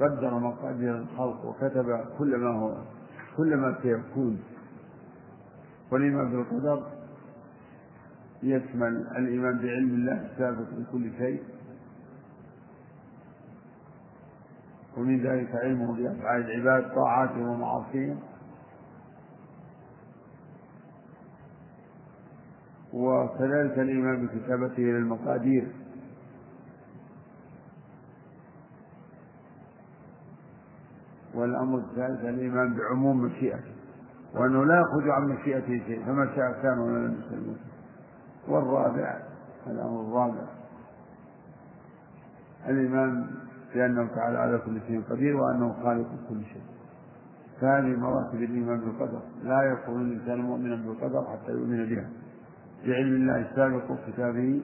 [0.00, 2.74] قدر مقادير الخلق وكتب كل ما هو
[3.36, 4.42] كل ما سيكون.
[5.90, 6.86] والإيمان بالقدر
[8.42, 11.42] يشمل الإيمان بعلم الله السابق لكل شيء.
[14.96, 18.18] ومن ذلك علمه بأفعال العباد طاعاتهم ومعاصيهم.
[22.96, 25.68] وكذلك الإيمان بكتابته للمقادير
[31.34, 33.76] والأمر الثالث الإيمان بعموم مشيئته
[34.34, 37.56] وأنه لا يخرج عن مشيئته شيء فما شاء كان ولا لم يكن.
[38.48, 39.20] والرابع
[39.66, 40.46] الأمر الرابع
[42.68, 43.26] الإيمان
[43.74, 46.62] بأنه تعالى على كل شيء قدير وأنه خالق كل شيء.
[47.60, 52.08] فهذه مراتب الإيمان بالقدر لا يكون الإنسان مؤمنا بالقدر حتى يؤمن بها.
[52.86, 54.60] بعلم الله السابق وكتابه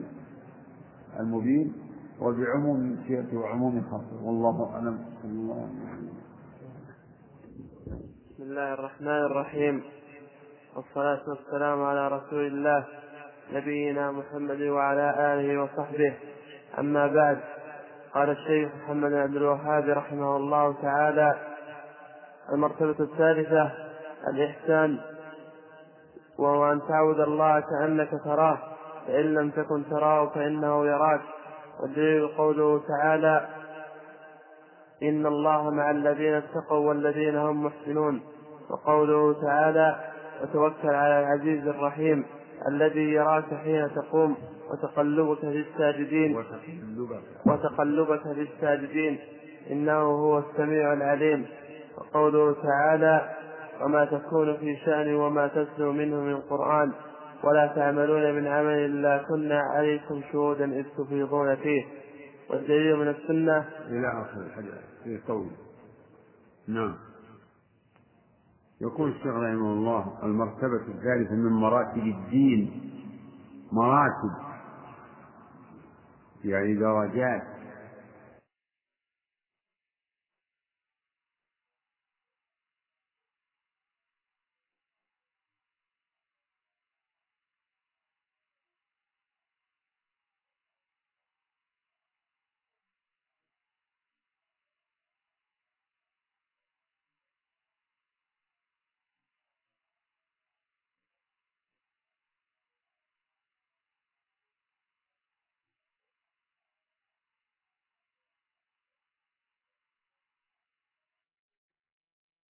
[1.19, 1.73] المبين
[2.19, 4.23] وبعموم مشيئته وعموم خلقه.
[4.23, 5.05] والله أعلم.
[5.21, 6.13] صلى الله عليه وسلم
[8.31, 9.83] بسم الله الرحمن الرحيم.
[10.75, 12.85] والصلاة والسلام على رسول الله
[13.53, 16.13] نبينا محمد وعلى آله وصحبه.
[16.79, 17.39] أما بعد
[18.13, 21.35] قال الشيخ محمد عبد الوهاب رحمه الله تعالى
[22.53, 23.71] المرتبة الثالثة
[24.33, 24.99] الإحسان
[26.39, 28.57] وهو أن تعبد الله كأنك تراه
[29.07, 31.21] فإن لم تكن تراه فإنه يراك.
[31.81, 33.47] والدليل قوله تعالى
[35.03, 38.21] إن الله مع الذين اتقوا والذين هم محسنون.
[38.69, 39.95] وقوله تعالى
[40.41, 42.25] وتوكل على العزيز الرحيم
[42.67, 44.37] الذي يراك حين تقوم
[44.71, 46.37] وتقلبك في الساجدين.
[47.45, 49.19] وتقلبك في الساجدين.
[49.71, 51.45] إنه هو السميع العليم.
[51.97, 53.29] وقوله تعالى
[53.81, 56.91] وما تكون في شأن وما تتلو منه من قرآن
[57.43, 61.85] ولا تعملون من عمل إلا كنا عليكم شهودا إذ تفيضون فيه.
[62.49, 64.73] والدليل من السنة إلى آخر الحديث
[65.03, 65.47] في قول.
[66.67, 66.95] نعم.
[68.81, 72.91] يقول الشيخ رحمه الله المرتبة الثالثة من مراتب الدين.
[73.71, 74.53] مراتب.
[76.45, 77.52] يعني درجات.